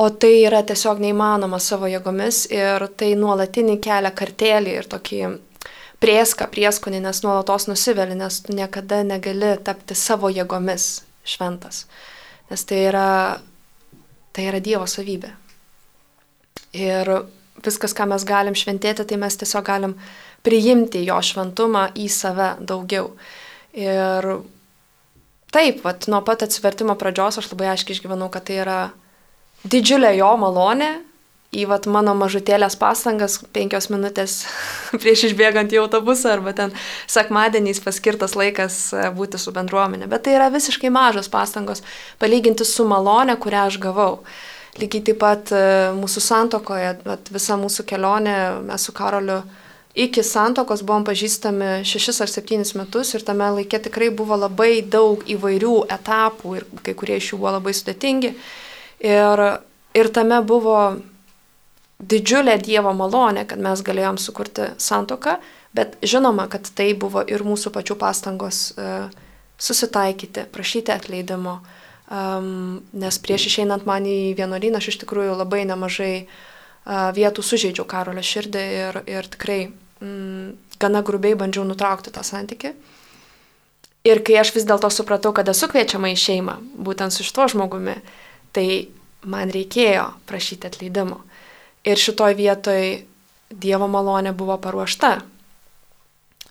O 0.00 0.08
tai 0.08 0.32
yra 0.46 0.62
tiesiog 0.64 1.00
neįmanoma 1.02 1.58
savo 1.60 1.88
jėgomis 1.90 2.46
ir 2.52 2.86
tai 2.96 3.12
nuolatinį 3.20 3.76
kelią 3.84 4.12
kartelį 4.16 4.76
ir 4.78 4.88
tokį 4.88 5.20
prieską, 6.00 6.48
prieskonį, 6.52 7.02
nes 7.04 7.20
nuolatos 7.24 7.68
nusiveli, 7.68 8.16
nes 8.16 8.40
tu 8.44 8.56
niekada 8.56 9.02
negali 9.04 9.52
tapti 9.64 9.96
savo 9.96 10.32
jėgomis 10.32 11.02
šventas. 11.28 11.84
Nes 12.50 12.64
tai 12.66 12.80
yra, 12.88 13.10
tai 14.34 14.48
yra 14.50 14.60
Dievo 14.62 14.86
savybė. 14.90 15.30
Ir 16.76 17.10
viskas, 17.64 17.94
ką 17.96 18.08
mes 18.10 18.24
galim 18.26 18.56
šventėti, 18.58 19.06
tai 19.06 19.18
mes 19.20 19.36
tiesiog 19.38 19.66
galim 19.66 19.94
priimti 20.46 21.04
jo 21.06 21.18
šventumą 21.22 21.90
į 21.98 22.08
save 22.10 22.54
daugiau. 22.66 23.12
Ir 23.76 24.26
taip, 25.54 25.84
vat, 25.84 26.08
nuo 26.10 26.22
pat 26.26 26.46
atsivertimo 26.46 26.96
pradžios 26.98 27.38
aš 27.40 27.50
labai 27.52 27.70
aiškiai 27.74 27.98
išgyvenau, 27.98 28.30
kad 28.32 28.48
tai 28.48 28.60
yra 28.64 28.80
didžiulė 29.62 30.14
jo 30.18 30.32
malonė 30.40 30.90
į 31.50 31.64
vat, 31.66 31.86
mano 31.90 32.12
mažutėlės 32.14 32.76
pastangas 32.78 33.40
penkios 33.54 33.88
minutės 33.90 34.44
prieš 35.02 35.30
išbėgant 35.30 35.72
į 35.74 35.80
autobusą 35.82 36.36
arba 36.36 36.54
ten 36.56 36.74
sekmadieniais 37.10 37.82
paskirtas 37.82 38.36
laikas 38.38 38.78
e, 38.94 39.08
būti 39.16 39.40
su 39.40 39.54
bendruomenė. 39.54 40.06
Bet 40.10 40.26
tai 40.26 40.36
yra 40.38 40.50
visiškai 40.54 40.92
mažos 40.94 41.30
pastangos 41.32 41.82
palyginti 42.22 42.66
su 42.66 42.86
malonė, 42.86 43.34
kurią 43.42 43.66
aš 43.66 43.80
gavau. 43.82 44.20
Lygiai 44.78 45.02
taip 45.10 45.18
pat 45.22 45.50
e, 45.50 45.64
mūsų 45.98 46.22
santokoje, 46.22 46.94
visa 47.34 47.58
mūsų 47.58 47.88
kelionė, 47.90 48.38
mes 48.70 48.86
su 48.86 48.94
Karoliu 48.94 49.42
iki 49.98 50.22
santokos 50.22 50.84
buvom 50.86 51.02
pažįstami 51.02 51.80
šešis 51.82 52.22
ar 52.22 52.30
septynis 52.30 52.76
metus 52.78 53.10
ir 53.16 53.26
tame 53.26 53.48
laikė 53.58 53.82
tikrai 53.88 54.12
buvo 54.14 54.38
labai 54.38 54.84
daug 54.86 55.24
įvairių 55.26 55.76
etapų 55.98 56.58
ir 56.60 56.66
kai 56.86 56.94
kurie 56.94 57.18
iš 57.18 57.32
jų 57.32 57.40
buvo 57.42 57.58
labai 57.58 57.74
sudėtingi. 57.74 58.36
Ir, 59.02 59.42
ir 59.98 60.10
tame 60.14 60.38
buvo 60.46 60.76
didžiulė 62.00 62.56
Dievo 62.62 62.92
malonė, 62.96 63.46
kad 63.48 63.60
mes 63.62 63.82
galėjom 63.84 64.18
sukurti 64.20 64.70
santoką, 64.80 65.38
bet 65.76 65.98
žinoma, 66.02 66.48
kad 66.50 66.68
tai 66.74 66.92
buvo 66.98 67.22
ir 67.28 67.44
mūsų 67.46 67.72
pačių 67.74 67.96
pastangos 68.00 68.70
uh, 68.76 69.10
susitaikyti, 69.60 70.48
prašyti 70.52 70.94
atleidimo, 70.94 71.60
nes 72.10 73.18
prieš 73.22 73.44
išeinant 73.46 73.84
man 73.86 74.02
į 74.08 74.32
vienuolyną 74.34 74.80
aš 74.80 74.88
iš 74.90 74.96
tikrųjų 75.04 75.36
labai 75.38 75.60
nemažai 75.68 76.14
uh, 76.24 77.10
vietų 77.14 77.44
sužeidžiau 77.44 77.86
Karolio 77.86 78.24
širdį 78.24 78.64
ir, 78.78 78.98
ir 79.06 79.28
tikrai 79.30 79.60
mm, 79.68 80.56
gana 80.80 81.02
grubiai 81.06 81.36
bandžiau 81.38 81.64
nutraukti 81.68 82.10
tą 82.10 82.24
santykį. 82.26 82.72
Ir 84.08 84.22
kai 84.24 84.38
aš 84.40 84.54
vis 84.56 84.64
dėlto 84.64 84.88
supratau, 84.90 85.34
kad 85.36 85.48
esu 85.52 85.68
kviečiama 85.68 86.10
į 86.14 86.16
šeimą, 86.16 86.56
būtent 86.80 87.12
su 87.12 87.26
šituo 87.26 87.50
žmogumi, 87.52 87.98
tai 88.56 88.88
man 89.28 89.52
reikėjo 89.52 90.06
prašyti 90.26 90.70
atleidimo. 90.70 91.20
Ir 91.84 92.00
šitoj 92.00 92.36
vietoj 92.36 93.06
Dievo 93.50 93.88
malonė 93.90 94.30
buvo 94.36 94.54
paruošta, 94.62 95.16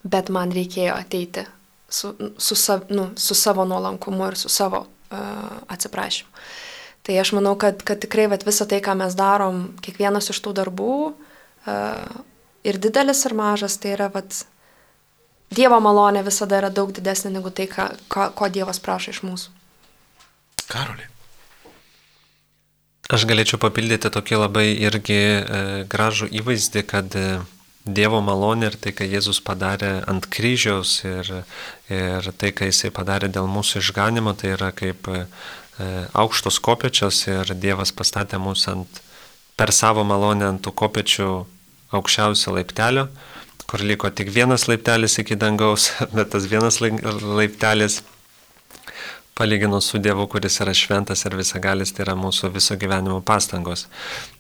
bet 0.04 0.32
man 0.34 0.52
reikėjo 0.52 0.98
ateiti 0.98 1.46
su, 1.90 2.12
su, 2.38 2.56
sav, 2.60 2.90
nu, 2.90 3.10
su 3.16 3.36
savo 3.36 3.66
nuolankumu 3.66 4.28
ir 4.28 4.36
su 4.38 4.50
savo 4.50 4.82
uh, 4.86 5.20
atsiprašymu. 5.68 6.30
Tai 7.08 7.20
aš 7.20 7.32
manau, 7.38 7.56
kad, 7.56 7.84
kad 7.88 8.02
tikrai 8.04 8.28
vat, 8.28 8.44
visą 8.46 8.68
tai, 8.68 8.82
ką 8.84 8.98
mes 9.00 9.16
darom, 9.16 9.62
kiekvienas 9.86 10.28
iš 10.34 10.42
tų 10.44 10.54
darbų, 10.60 10.96
uh, 11.10 12.20
ir 12.68 12.82
didelis, 12.84 13.24
ir 13.26 13.38
mažas, 13.38 13.80
tai 13.80 13.96
yra 13.98 14.10
vat, 14.14 14.44
Dievo 15.50 15.80
malonė 15.82 16.22
visada 16.22 16.60
yra 16.60 16.70
daug 16.70 16.92
didesnė 16.94 17.32
negu 17.34 17.50
tai, 17.50 17.66
ką, 17.72 17.88
ko, 18.12 18.28
ko 18.38 18.50
Dievas 18.54 18.78
prašo 18.84 19.16
iš 19.16 19.24
mūsų. 19.26 19.56
Karolė. 20.70 21.08
Aš 23.10 23.24
galėčiau 23.26 23.58
papildyti 23.58 24.10
tokį 24.14 24.38
labai 24.38 24.68
irgi 24.86 25.16
e, 25.18 25.62
gražų 25.90 26.28
įvaizdį, 26.42 26.84
kad 26.86 27.16
e, 27.18 27.40
Dievo 27.90 28.20
malonė 28.22 28.68
ir 28.70 28.76
tai, 28.78 28.92
ką 28.94 29.08
Jėzus 29.10 29.40
padarė 29.42 30.04
ant 30.12 30.28
kryžiaus 30.30 30.92
ir, 31.08 31.32
ir 31.90 32.28
tai, 32.38 32.52
ką 32.54 32.68
Jisai 32.68 32.92
padarė 32.94 33.32
dėl 33.34 33.48
mūsų 33.50 33.82
išganimo, 33.82 34.36
tai 34.38 34.52
yra 34.54 34.70
kaip 34.78 35.10
e, 35.10 35.24
aukštos 36.14 36.60
kopečios 36.62 37.24
ir 37.32 37.50
Dievas 37.58 37.96
pastatė 37.98 38.38
mus 38.38 38.68
ant, 38.70 39.02
per 39.58 39.74
savo 39.74 40.06
malonę 40.06 40.46
ant 40.52 40.62
tų 40.62 40.76
kopečių 40.84 41.32
aukščiausio 41.98 42.54
laiptelio, 42.60 43.08
kur 43.66 43.82
liko 43.90 44.14
tik 44.14 44.30
vienas 44.36 44.68
laiptelis 44.70 45.18
iki 45.24 45.40
dangaus, 45.40 45.90
bet 46.14 46.30
tas 46.36 46.46
vienas 46.52 46.78
laiptelis 46.78 48.04
palyginus 49.40 49.88
su 49.88 50.02
Dievu, 50.04 50.28
kuris 50.28 50.60
yra 50.60 50.76
šventas 50.76 51.24
ir 51.26 51.38
visagalis, 51.40 51.94
tai 51.96 52.04
yra 52.04 52.18
mūsų 52.20 52.52
viso 52.52 52.76
gyvenimo 52.80 53.22
pastangos. 53.24 53.88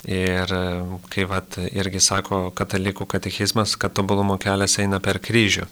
Ir 0.03 0.51
e, 0.51 0.63
kai 1.13 1.23
vat, 1.29 1.55
irgi 1.71 2.03
sako 2.03 2.49
katalikų 2.55 3.07
katechizmas, 3.07 3.77
kad 3.79 3.95
tobulumo 3.95 4.35
kelias 4.41 4.75
eina 4.83 4.99
per 5.03 5.21
kryžių 5.23 5.67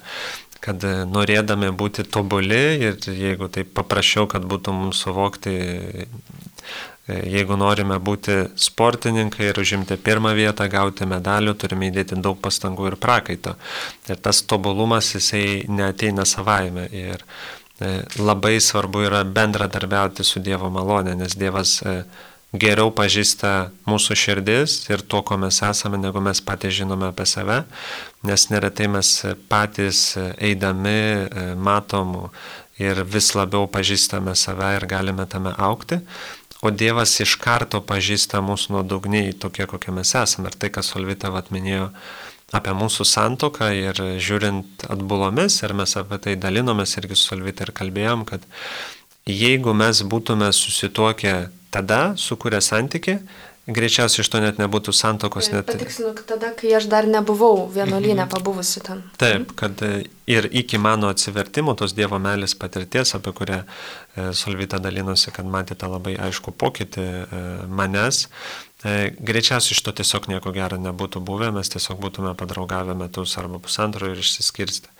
kad 0.63 0.83
e, 0.83 0.93
norėdami 1.07 1.71
būti 1.77 2.05
tobuli 2.11 2.61
ir 2.89 2.99
jeigu 3.05 3.49
tai 3.53 3.63
paprašiau, 3.63 4.27
kad 4.31 4.45
būtų 4.47 4.73
mums 4.75 5.03
suvokti, 5.05 5.53
e, 5.53 6.07
jeigu 7.07 7.57
norime 7.59 7.99
būti 8.03 8.39
sportininkai 8.67 9.51
ir 9.51 9.61
užimti 9.61 9.99
pirmą 10.01 10.33
vietą, 10.37 10.67
gauti 10.71 11.07
medalių, 11.09 11.55
turime 11.59 11.91
įdėti 11.91 12.19
daug 12.23 12.39
pastangų 12.43 12.91
ir 12.91 12.99
prakaito. 12.99 13.55
Ir 14.09 14.19
tas 14.23 14.43
tobulumas 14.43 15.13
jisai 15.15 15.63
neteina 15.71 16.25
savaime. 16.27 16.87
Ir 16.91 17.23
labai 18.17 18.57
svarbu 18.61 19.03
yra 19.05 19.23
bendradarbiauti 19.23 20.25
su 20.25 20.41
Dievo 20.41 20.69
malonė, 20.73 21.13
nes 21.17 21.35
Dievas 21.37 21.77
e, 21.85 21.99
geriau 22.57 22.89
pažįsta 22.95 23.69
mūsų 23.87 24.17
širdis 24.17 24.79
ir 24.89 25.03
to, 25.05 25.21
ko 25.21 25.37
mes 25.37 25.61
esame, 25.61 25.99
negu 26.01 26.21
mes 26.23 26.41
patys 26.41 26.79
žinome 26.79 27.11
apie 27.11 27.27
save, 27.29 27.63
nes 28.25 28.47
neretai 28.49 28.87
mes 28.91 29.11
patys 29.51 30.15
eidami 30.17 30.97
e, 30.97 31.45
matom 31.53 32.31
ir 32.81 33.03
vis 33.05 33.33
labiau 33.37 33.69
pažįstame 33.69 34.35
save 34.35 34.75
ir 34.77 34.87
galime 34.89 35.25
tame 35.29 35.53
aukti. 35.57 36.01
O 36.65 36.71
Dievas 36.73 37.11
iš 37.21 37.35
karto 37.37 37.83
pažįsta 37.85 38.41
mūsų 38.41 38.73
nuodugniai 38.73 39.35
tokie, 39.37 39.67
kokie 39.69 39.93
mes 39.93 40.15
esame. 40.17 40.49
Ir 40.49 40.57
tai, 40.57 40.71
kas 40.73 40.89
Solvita 40.89 41.29
vat 41.29 41.51
minėjo, 41.53 41.91
apie 42.55 42.73
mūsų 42.77 43.03
santoką 43.07 43.71
ir 43.75 43.97
žiūrint 44.23 44.85
atbulomis, 44.87 45.59
ir 45.63 45.73
mes 45.75 45.97
apie 45.99 46.19
tai 46.23 46.35
dalinomės 46.39 46.95
irgi 47.01 47.17
su 47.17 47.33
Salvita 47.33 47.67
ir 47.67 47.73
kalbėjom, 47.75 48.23
kad 48.29 48.45
jeigu 49.27 49.73
mes 49.75 50.03
būtume 50.07 50.47
susituokę 50.55 51.35
tada, 51.75 52.15
sukūrę 52.15 52.61
santyki, 52.63 53.17
greičiausiai 53.67 54.23
iš 54.23 54.29
to 54.31 54.41
net 54.43 54.61
nebūtų 54.61 54.93
santokos. 54.95 55.51
Net... 55.53 55.67
Patiksinu, 55.67 56.13
tada, 56.27 56.53
kai 56.57 56.71
aš 56.79 56.87
dar 56.91 57.07
nebuvau 57.09 57.67
vienuolynę 57.73 58.23
mhm. 58.23 58.31
pabuvusi 58.31 58.83
ten. 58.85 59.03
Taip, 59.19 59.51
kad 59.59 59.83
ir 60.27 60.49
iki 60.51 60.79
mano 60.81 61.11
atsivertimo 61.13 61.75
tos 61.79 61.95
Dievo 61.97 62.19
meilės 62.23 62.55
patirties, 62.59 63.15
apie 63.17 63.33
kurią 63.35 63.61
e, 63.63 64.29
Solvita 64.37 64.79
dalinosi, 64.83 65.33
kad 65.35 65.47
matėte 65.51 65.89
labai 65.91 66.15
aišku 66.29 66.55
pokytį 66.55 67.07
e, 67.07 67.43
manęs, 67.67 68.25
E, 68.85 69.09
greičiausiai 69.17 69.73
iš 69.73 69.79
to 69.81 69.91
tiesiog 69.99 70.27
nieko 70.29 70.51
gero 70.53 70.77
nebūtų 70.77 71.17
buvę, 71.25 71.49
mes 71.55 71.71
tiesiog 71.73 71.97
būtume 71.97 72.35
padraugavę 72.37 72.93
metus 72.97 73.33
arba 73.41 73.57
pusantro 73.57 74.11
ir 74.11 74.21
išsiskirsti. 74.21 74.91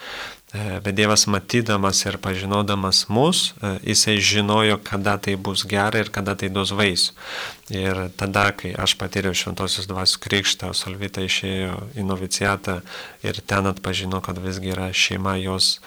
E, 0.54 0.80
bet 0.80 0.96
Dievas 0.96 1.26
matydamas 1.28 2.06
ir 2.06 2.16
pažinodamas 2.24 3.06
mus, 3.12 3.52
e, 3.60 3.74
jisai 3.92 4.16
žinojo, 4.24 4.78
kada 4.80 5.18
tai 5.20 5.36
bus 5.36 5.66
gerai 5.68 6.06
ir 6.06 6.10
kada 6.10 6.38
tai 6.40 6.48
duos 6.48 6.72
vaisių. 6.72 7.12
Ir 7.76 8.00
tada, 8.16 8.46
kai 8.56 8.72
aš 8.72 8.96
patyriau 8.96 9.36
šventosios 9.36 9.90
dvasios 9.92 10.22
krikštą, 10.24 10.72
Solvita 10.72 11.20
išėjo 11.20 11.74
į 12.00 12.06
novicijatą 12.08 12.80
ir 13.28 13.42
ten 13.44 13.68
atpažino, 13.68 14.22
kad 14.24 14.40
visgi 14.40 14.72
yra 14.72 14.88
šeima 14.96 15.36
jos 15.42 15.82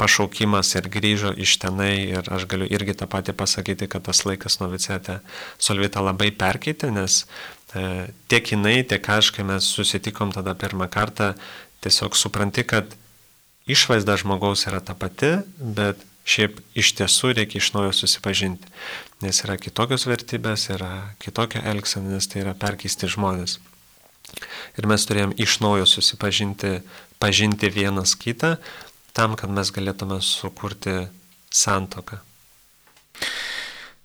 pašaukimas 0.00 0.72
ir 0.80 0.88
grįžo 0.88 1.34
iš 1.36 1.58
tenai 1.60 2.08
ir 2.16 2.32
aš 2.32 2.46
galiu 2.48 2.70
irgi 2.72 2.96
tą 2.96 3.04
patį 3.04 3.36
pasakyti, 3.36 3.84
kad 3.84 4.08
tas 4.08 4.24
laikas 4.24 4.62
novicete 4.62 5.18
Solvita 5.60 6.00
labai 6.00 6.30
perkeitė, 6.32 6.88
nes 6.88 7.26
e, 7.76 8.08
tiek 8.32 8.54
jinai, 8.54 8.80
tiek 8.80 9.12
aš, 9.12 9.28
kai 9.36 9.44
mes 9.44 9.68
susitikom 9.76 10.32
tada 10.32 10.56
pirmą 10.56 10.88
kartą, 10.88 11.34
tiesiog 11.84 12.16
supranti, 12.16 12.64
kad 12.64 12.96
išvaizda 13.72 14.16
žmogaus 14.20 14.66
yra 14.68 14.80
ta 14.84 14.94
pati, 14.98 15.36
bet 15.58 16.00
šiaip 16.28 16.60
iš 16.78 16.92
tiesų 16.98 17.34
reikia 17.38 17.60
iš 17.60 17.72
naujo 17.74 17.92
susipažinti, 17.96 18.68
nes 19.24 19.42
yra 19.44 19.56
kitokios 19.60 20.06
vertybės, 20.08 20.68
yra 20.74 21.14
kitokia 21.22 21.64
elgsena, 21.72 22.14
nes 22.14 22.28
tai 22.30 22.44
yra 22.44 22.54
perkeisti 22.58 23.10
žmonės. 23.10 23.58
Ir 24.78 24.86
mes 24.86 25.04
turėjom 25.08 25.34
iš 25.42 25.58
naujo 25.64 25.88
susipažinti, 25.90 26.80
pažinti 27.22 27.70
vienas 27.72 28.14
kitą, 28.18 28.56
tam, 29.16 29.34
kad 29.36 29.50
mes 29.50 29.72
galėtume 29.74 30.20
sukurti 30.22 31.08
santoką. 31.50 32.20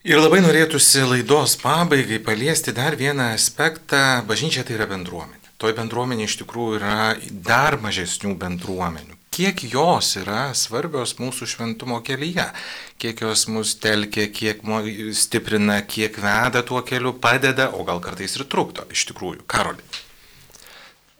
Ir 0.06 0.22
labai 0.22 0.42
norėtųsi 0.46 1.02
laidos 1.06 1.56
pabaigai 1.62 2.20
paliesti 2.22 2.74
dar 2.78 2.94
vieną 2.98 3.32
aspektą. 3.34 4.22
Bažnyčia 4.30 4.62
tai 4.66 4.76
yra 4.78 4.86
bendruomenė. 4.90 5.54
Toj 5.58 5.74
bendruomenė 5.78 6.28
iš 6.28 6.36
tikrųjų 6.44 6.78
yra 6.78 6.98
dar 7.32 7.80
mažesnių 7.82 8.36
bendruomenių. 8.38 9.18
Kiek 9.36 9.66
jos 9.68 10.14
yra 10.22 10.54
svarbios 10.56 11.18
mūsų 11.20 11.50
šventumo 11.52 11.98
kelyje, 12.08 12.46
kiek 13.04 13.20
jos 13.26 13.50
mus 13.52 13.74
telkia, 13.84 14.30
kiek 14.32 14.62
stiprina, 15.12 15.82
kiek 15.84 16.16
veda 16.24 16.64
tuo 16.64 16.80
keliu, 16.88 17.12
padeda, 17.20 17.68
o 17.76 17.84
gal 17.84 18.00
kartais 18.00 18.38
ir 18.40 18.46
trukdo 18.48 18.88
iš 18.96 19.10
tikrųjų. 19.12 19.44
Karolį. 19.44 19.84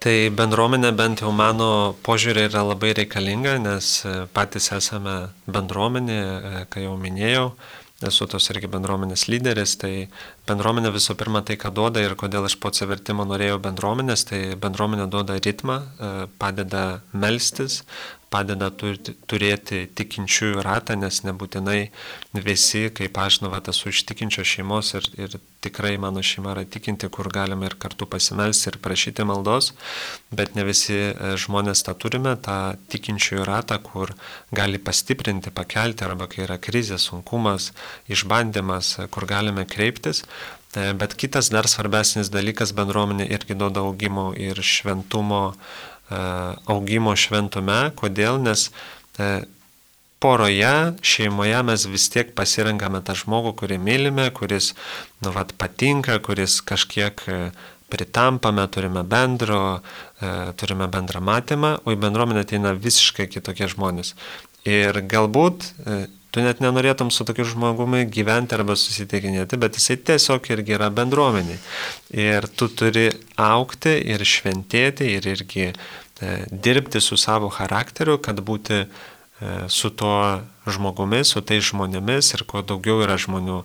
Tai 0.06 0.14
bendruomenė 0.38 0.94
bent 0.96 1.26
jau 1.26 1.32
mano 1.36 1.98
požiūrė 2.06 2.46
yra 2.48 2.62
labai 2.62 2.94
reikalinga, 2.94 3.58
nes 3.60 3.88
e, 4.06 4.12
patys 4.32 4.70
esame 4.76 5.16
bendruomenė, 5.50 6.20
e, 6.22 6.60
kai 6.72 6.86
jau 6.86 6.94
minėjau, 7.02 7.50
esu 8.04 8.28
tos 8.28 8.50
irgi 8.52 8.68
bendruomenės 8.72 9.28
lyderis, 9.32 9.78
tai 9.80 9.94
bendruomenė 10.50 10.92
visų 10.96 11.16
pirma 11.20 11.42
tai, 11.48 11.56
ką 11.60 11.72
duoda 11.76 12.04
ir 12.04 12.18
kodėl 12.20 12.50
aš 12.50 12.58
po 12.60 12.72
atsivertimo 12.72 13.24
norėjau 13.28 13.62
bendruomenės, 13.64 14.26
tai 14.32 14.42
bendruomenė 14.60 15.08
duoda 15.12 15.38
ritmą, 15.40 15.80
e, 15.80 16.14
padeda 16.42 16.86
melstis, 17.14 17.84
padeda 18.36 18.70
turėti 18.76 19.86
tikinčiųjų 19.96 20.64
ratą, 20.66 21.00
nes 21.00 21.22
nebūtinai 21.24 21.80
visi, 22.36 22.90
kaip 22.96 23.18
aš, 23.22 23.40
nu, 23.46 23.52
va, 23.54 23.62
esu 23.72 23.92
iš 23.94 24.04
tikinčios 24.10 24.50
šeimos 24.56 24.92
ir, 25.00 25.08
ir 25.16 25.38
tikrai 25.66 25.96
mano 26.02 26.24
šeima 26.26 26.54
yra 26.54 26.66
tikinti, 26.70 27.10
kur 27.14 27.30
galime 27.34 27.70
ir 27.70 27.78
kartu 27.82 28.08
pasimelsti 28.10 28.70
ir 28.72 28.80
prašyti 28.84 29.26
maldos, 29.28 29.72
bet 30.36 30.54
ne 30.58 30.66
visi 30.68 30.98
e, 30.98 31.32
žmonės 31.42 31.86
tą 31.88 31.96
turime, 32.02 32.36
tą 32.48 32.76
tikinčiųjų 32.94 33.48
ratą, 33.48 33.80
kur 33.86 34.14
gali 34.56 34.82
pastiprinti, 34.82 35.54
pakelti, 35.56 36.06
arba 36.06 36.30
kai 36.32 36.46
yra 36.46 36.60
krizė, 36.62 37.00
sunkumas, 37.02 37.72
išbandymas, 38.12 38.98
e, 39.00 39.10
kur 39.16 39.28
galime 39.32 39.66
kreiptis. 39.70 40.26
E, 40.76 40.92
bet 41.00 41.16
kitas 41.18 41.50
dar 41.54 41.70
svarbesnis 41.72 42.30
dalykas 42.34 42.76
bendruomenė 42.78 43.30
irgi 43.32 43.58
duoda 43.58 43.86
augimo 43.88 44.32
ir 44.38 44.62
šventumo 44.62 45.44
E, 45.56 45.95
augimo 46.10 47.16
šventume. 47.18 47.92
Kodėl? 47.98 48.40
Nes 48.44 48.70
e, 49.18 49.46
poroje, 50.24 50.74
šeimoje 51.06 51.62
mes 51.68 51.86
vis 51.92 52.10
tiek 52.14 52.34
pasirenkame 52.38 53.02
tą 53.06 53.16
žmogų, 53.18 53.56
kurį 53.62 53.80
mylime, 53.82 54.30
kuris, 54.36 54.74
nu, 55.22 55.34
vat, 55.36 55.56
patinka, 55.60 56.20
kuris 56.24 56.60
kažkiek 56.66 57.26
e, 57.30 57.40
pritampame, 57.90 58.66
turime 58.74 59.04
bendro, 59.06 59.80
turime 60.58 60.88
bendrą 60.92 61.22
matymą, 61.22 61.76
o 61.86 61.94
į 61.94 62.00
bendruomenę 62.02 62.42
ateina 62.42 62.74
visiškai 62.74 63.28
kitokie 63.30 63.70
žmonės. 63.72 64.16
Ir 64.66 64.98
galbūt 65.06 65.68
tu 66.36 66.44
net 66.44 66.60
nenorėtum 66.60 67.14
su 67.16 67.24
tokiu 67.24 67.46
žmogumi 67.48 68.04
gyventi 68.12 68.58
arba 68.58 68.76
susitikinėti, 68.76 69.56
bet 69.62 69.80
jisai 69.80 69.96
tiesiog 70.10 70.50
irgi 70.52 70.76
yra 70.76 70.90
bendruomenė. 70.92 71.56
Ir 72.12 72.50
tu 72.60 72.68
turi 72.68 73.08
aukti 73.40 73.94
ir 74.12 74.24
šventėti 74.28 75.14
ir 75.16 75.30
irgi 75.32 75.70
e, 75.72 75.76
dirbti 76.52 77.00
su 77.00 77.16
savo 77.16 77.48
charakteriu, 77.56 78.18
kad 78.20 78.44
būti 78.44 78.82
e, 78.84 78.88
su 79.72 79.94
tuo 79.96 80.44
žmogumi, 80.68 81.24
su 81.24 81.40
tais 81.40 81.64
žmonėmis 81.72 82.34
ir 82.36 82.44
kuo 82.50 82.66
daugiau 82.68 83.00
yra 83.06 83.16
žmonių, 83.22 83.62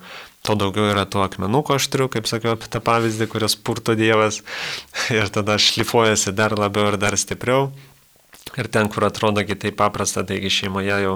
to 0.47 0.55
daugiau 0.63 0.93
yra 0.93 1.09
tų 1.11 1.25
akmenukų 1.27 1.75
aštrių, 1.75 2.07
kaip 2.15 2.31
sakiau 2.31 2.55
apie 2.55 2.71
tą 2.71 2.79
pavyzdį, 2.87 3.33
kurios 3.35 3.59
purto 3.59 3.99
Dievas 3.99 4.45
ir 5.19 5.27
tada 5.35 5.59
šlifuojasi 5.59 6.39
dar 6.39 6.55
labiau 6.55 6.93
ir 6.93 7.03
dar 7.03 7.19
stipriau. 7.19 7.73
Ir 8.59 8.67
ten, 8.67 8.89
kur 8.91 9.05
atrodo 9.07 9.45
kitai 9.47 9.71
paprasta, 9.77 10.25
taigi 10.27 10.51
šeimoje 10.51 10.97
jau 11.05 11.15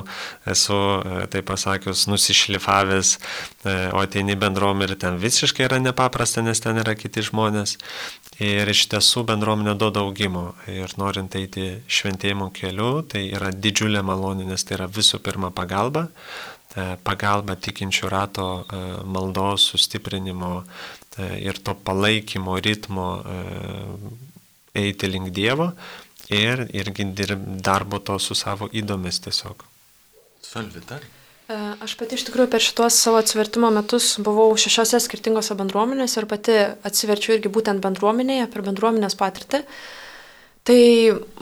esu, 0.50 0.76
e, 0.76 1.24
taip 1.32 1.48
pasakius, 1.50 2.04
nusišlifavęs, 2.10 3.10
e, 3.64 3.74
o 3.90 4.02
ateini 4.04 4.36
bendrom 4.38 4.84
ir 4.86 4.94
ten 5.00 5.18
visiškai 5.18 5.66
yra 5.66 5.80
nepaprasta, 5.82 6.44
nes 6.46 6.62
ten 6.62 6.78
yra 6.82 6.94
kiti 6.94 7.24
žmonės. 7.26 7.76
Ir 8.38 8.70
iš 8.70 8.84
tiesų 8.92 9.24
bendruomenė 9.26 9.74
duoda 9.78 10.04
augimo. 10.06 10.52
Ir 10.70 10.94
norint 10.98 11.34
eiti 11.38 11.80
šventėjimo 11.90 12.52
keliu, 12.54 13.02
tai 13.02 13.26
yra 13.34 13.50
didžiulė 13.50 14.02
malonė, 14.06 14.46
nes 14.52 14.66
tai 14.66 14.78
yra 14.78 14.86
visų 14.90 15.18
pirma 15.26 15.50
pagalba. 15.50 16.06
E, 16.76 16.94
pagalba 17.02 17.58
tikinčių 17.58 18.14
rato 18.14 18.48
maldos 19.06 19.72
sustiprinimo 19.72 20.54
ir 21.38 21.58
to 21.62 21.76
palaikymo 21.78 22.56
ritmo 22.58 23.08
eiti 24.74 25.06
link 25.06 25.30
Dievo 25.30 25.68
ir 26.34 26.66
irgi 26.72 27.06
darbo 27.64 27.98
to 27.98 28.18
su 28.18 28.34
savo 28.34 28.68
įdomis 28.72 29.20
tiesiog. 29.24 29.64
Salvita. 30.44 30.98
E, 31.48 31.56
aš 31.84 31.96
pati 32.00 32.16
iš 32.16 32.24
tikrųjų 32.28 32.48
per 32.52 32.62
šitos 32.64 32.96
savo 33.04 33.18
atsivertimo 33.20 33.68
metus 33.74 34.14
buvau 34.24 34.48
šešiose 34.56 35.00
skirtingose 35.04 35.56
bendruomenėse 35.58 36.20
ir 36.20 36.28
pati 36.30 36.56
atsiverčiu 36.88 37.34
irgi 37.36 37.52
būtent 37.52 37.84
bendruomenėje, 37.84 38.48
per 38.52 38.64
bendruomenės 38.64 39.18
patirtį. 39.20 39.64
Tai 40.64 40.80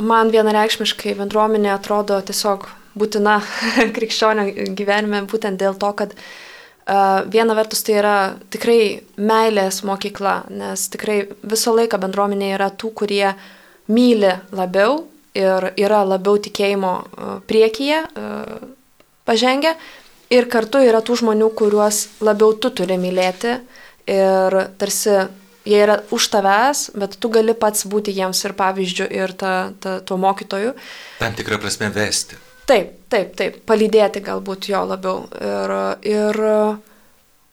man 0.02 0.32
vienareikšmiškai 0.34 1.14
bendruomenė 1.20 1.70
atrodo 1.76 2.18
tiesiog 2.26 2.66
būtina 2.98 3.38
krikščionio 3.96 4.72
gyvenime 4.74 5.22
būtent 5.30 5.62
dėl 5.62 5.78
to, 5.78 5.92
kad 6.00 6.16
uh, 6.18 7.22
viena 7.30 7.54
vertus 7.54 7.86
tai 7.86 8.00
yra 8.00 8.16
tikrai 8.50 8.80
meilės 9.22 9.84
mokykla, 9.86 10.34
nes 10.50 10.88
tikrai 10.90 11.20
visą 11.46 11.76
laiką 11.78 12.02
bendruomenė 12.02 12.50
yra 12.56 12.72
tų, 12.74 12.90
kurie 12.98 13.28
uh, 13.30 13.50
myli 13.88 14.32
labiau 14.52 15.02
ir 15.34 15.72
yra 15.80 16.02
labiau 16.04 16.38
tikėjimo 16.42 16.92
e, 17.00 17.34
priekyje 17.48 18.00
e, 18.04 18.30
pažengę 19.28 19.74
ir 20.32 20.48
kartu 20.52 20.82
yra 20.84 21.02
tų 21.04 21.18
žmonių, 21.22 21.52
kuriuos 21.56 22.04
labiau 22.24 22.54
tu 22.54 22.72
turi 22.74 22.98
mylėti 23.00 23.56
ir 24.10 24.58
tarsi 24.78 25.16
jie 25.64 25.82
yra 25.84 26.00
už 26.10 26.28
tavęs, 26.32 26.90
bet 26.98 27.18
tu 27.22 27.30
gali 27.32 27.54
pats 27.54 27.86
būti 27.86 28.14
jiems 28.14 28.40
ir 28.44 28.56
pavyzdžių 28.58 29.10
ir 29.14 29.34
ta, 29.38 29.52
ta, 29.80 30.00
tuo 30.00 30.18
mokytoju. 30.20 30.74
Tam 31.20 31.36
tikrą 31.38 31.60
prasme 31.62 31.90
vesti. 31.94 32.38
Taip, 32.66 32.94
taip, 33.10 33.34
taip, 33.38 33.60
palydėti 33.66 34.22
galbūt 34.24 34.70
jo 34.70 34.82
labiau. 34.86 35.26
Ir, 35.38 35.74
ir 36.06 36.42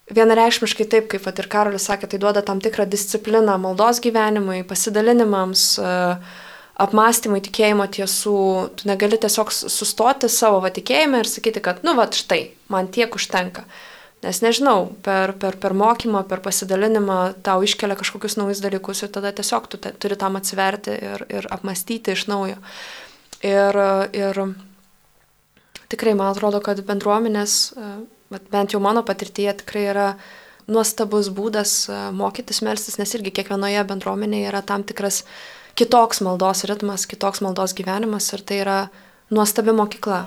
Vienareikšmiškai 0.10 0.88
taip, 0.90 1.10
kaip 1.12 1.28
ir 1.30 1.48
Karolis 1.52 1.86
sakė, 1.86 2.08
tai 2.10 2.20
duoda 2.22 2.42
tam 2.46 2.62
tikrą 2.64 2.88
discipliną 2.90 3.60
maldos 3.62 4.00
gyvenimui, 4.02 4.64
pasidalinimams, 4.66 5.66
e, 5.78 5.92
apmąstymui 6.82 7.44
tikėjimo 7.46 7.86
tiesų. 7.94 8.40
Tu 8.80 8.90
negali 8.90 9.20
tiesiog 9.22 9.54
sustoti 9.54 10.32
savo 10.32 10.64
tikėjime 10.66 11.22
ir 11.22 11.30
sakyti, 11.30 11.62
kad, 11.62 11.84
nu, 11.86 11.94
va, 12.00 12.08
štai, 12.10 12.42
man 12.74 12.90
tiek 12.90 13.14
užtenka. 13.14 13.68
Nes 14.26 14.42
nežinau, 14.44 14.90
per, 15.06 15.32
per, 15.40 15.56
per 15.62 15.78
mokymą, 15.78 16.26
per 16.28 16.42
pasidalinimą 16.44 17.20
tau 17.46 17.62
iškelia 17.64 17.96
kažkokius 17.96 18.36
naujus 18.36 18.60
dalykus 18.66 19.06
ir 19.06 19.14
tada 19.16 19.32
tiesiog 19.32 19.70
tu 19.72 19.80
te, 19.80 19.94
turi 19.96 20.18
tam 20.20 20.36
atsiverti 20.36 20.98
ir, 20.98 21.24
ir 21.30 21.48
apmastyti 21.54 22.18
iš 22.18 22.26
naujo. 22.28 22.58
Ir, 23.46 23.80
ir 24.12 24.42
tikrai 25.88 26.18
man 26.20 26.34
atrodo, 26.34 26.60
kad 26.66 26.82
bendruomenės 26.84 27.60
e, 27.72 27.92
bet 28.34 28.50
bent 28.54 28.74
jau 28.74 28.82
mano 28.84 29.04
patirtyje 29.06 29.56
tikrai 29.62 29.86
yra 29.92 30.08
nuostabus 30.70 31.32
būdas 31.34 31.74
e, 31.90 32.00
mokytis 32.16 32.62
melstis, 32.66 33.00
nes 33.02 33.14
irgi 33.18 33.34
kiekvienoje 33.40 33.84
bendruomenėje 33.90 34.52
yra 34.52 34.62
tam 34.66 34.86
tikras 34.86 35.24
kitoks 35.80 36.22
maldos 36.26 36.66
ritmas, 36.70 37.08
kitoks 37.10 37.42
maldos 37.46 37.74
gyvenimas 37.78 38.30
ir 38.36 38.46
tai 38.46 38.62
yra 38.64 38.80
nuostabi 39.34 39.74
mokykla. 39.76 40.26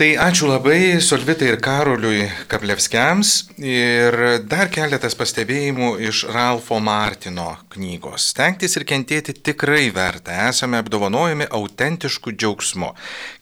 Tai 0.00 0.14
ačiū 0.16 0.46
labai 0.48 0.96
Solvitai 1.04 1.50
ir 1.50 1.58
Karoliui 1.60 2.22
Kaplevskiams 2.48 3.32
ir 3.60 4.14
dar 4.48 4.70
keletas 4.72 5.12
pastebėjimų 5.12 5.90
iš 6.08 6.22
Ralfo 6.32 6.78
Martino 6.80 7.50
knygos. 7.74 8.30
Stengtis 8.32 8.78
ir 8.80 8.86
kentėti 8.88 9.34
tikrai 9.36 9.90
verta. 9.92 10.46
Esame 10.48 10.80
apdovanojami 10.80 11.50
autentiškų 11.52 12.32
džiaugsmu. 12.32 12.88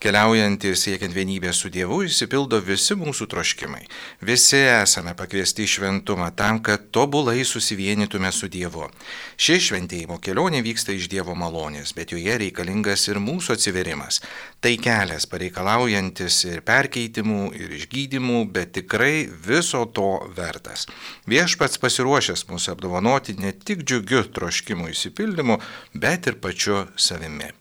Keliaujant 0.03 0.67
ir 0.67 0.75
siekiant 0.83 1.15
vienybės 1.15 1.61
su 1.63 1.71
Dievu, 1.71 2.01
įsipildo 2.09 2.59
visi 2.67 2.99
mūsų 2.99 3.29
troškimai. 3.31 3.85
Visi 4.27 4.59
esame 4.59 5.15
pakviesti 5.15 5.63
į 5.63 5.71
šventumą 5.77 6.33
tam, 6.35 6.59
kad 6.59 6.91
tobulai 6.91 7.47
susivienytume 7.47 8.35
su 8.35 8.51
Dievu. 8.51 8.91
Ši 9.39 9.61
šventėjimo 9.69 10.19
kelionė 10.19 10.67
vyksta 10.67 10.91
iš 10.99 11.07
Dievo 11.07 11.39
malonės, 11.39 11.95
bet 11.95 12.19
joje 12.19 12.35
reikalingas 12.43 13.07
ir 13.13 13.23
mūsų 13.23 13.55
atsiverimas. 13.55 14.19
Tai 14.59 14.73
kelias 14.83 15.23
pareikalaujantis 15.31 16.41
ir 16.49 16.65
perkeitimų, 16.67 17.53
ir 17.55 17.77
išgydymų, 17.77 18.41
bet 18.51 18.73
tikrai 18.75 19.29
viso 19.47 19.85
to 19.95 20.09
vertas. 20.35 20.89
Viešpats 21.31 21.79
pasiruošęs 21.79 22.43
mūsų 22.51 22.75
apdovanoti 22.75 23.37
ne 23.39 23.53
tik 23.55 23.87
džiugiu 23.87 24.25
troškimų 24.35 24.91
įsipildymu, 24.97 25.61
bet 25.95 26.27
ir 26.27 26.41
pačiu 26.43 26.89
savimi. 26.99 27.53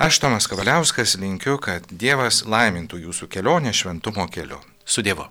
Aš 0.00 0.20
Tomas 0.20 0.48
Kavaliauskas 0.48 1.16
linkiu, 1.20 1.56
kad 1.56 1.88
Dievas 1.88 2.44
laimintų 2.44 3.00
jūsų 3.06 3.32
kelionę 3.32 3.72
šventumo 3.72 4.28
keliu. 4.28 4.60
Su 4.84 5.00
Dievu. 5.00 5.24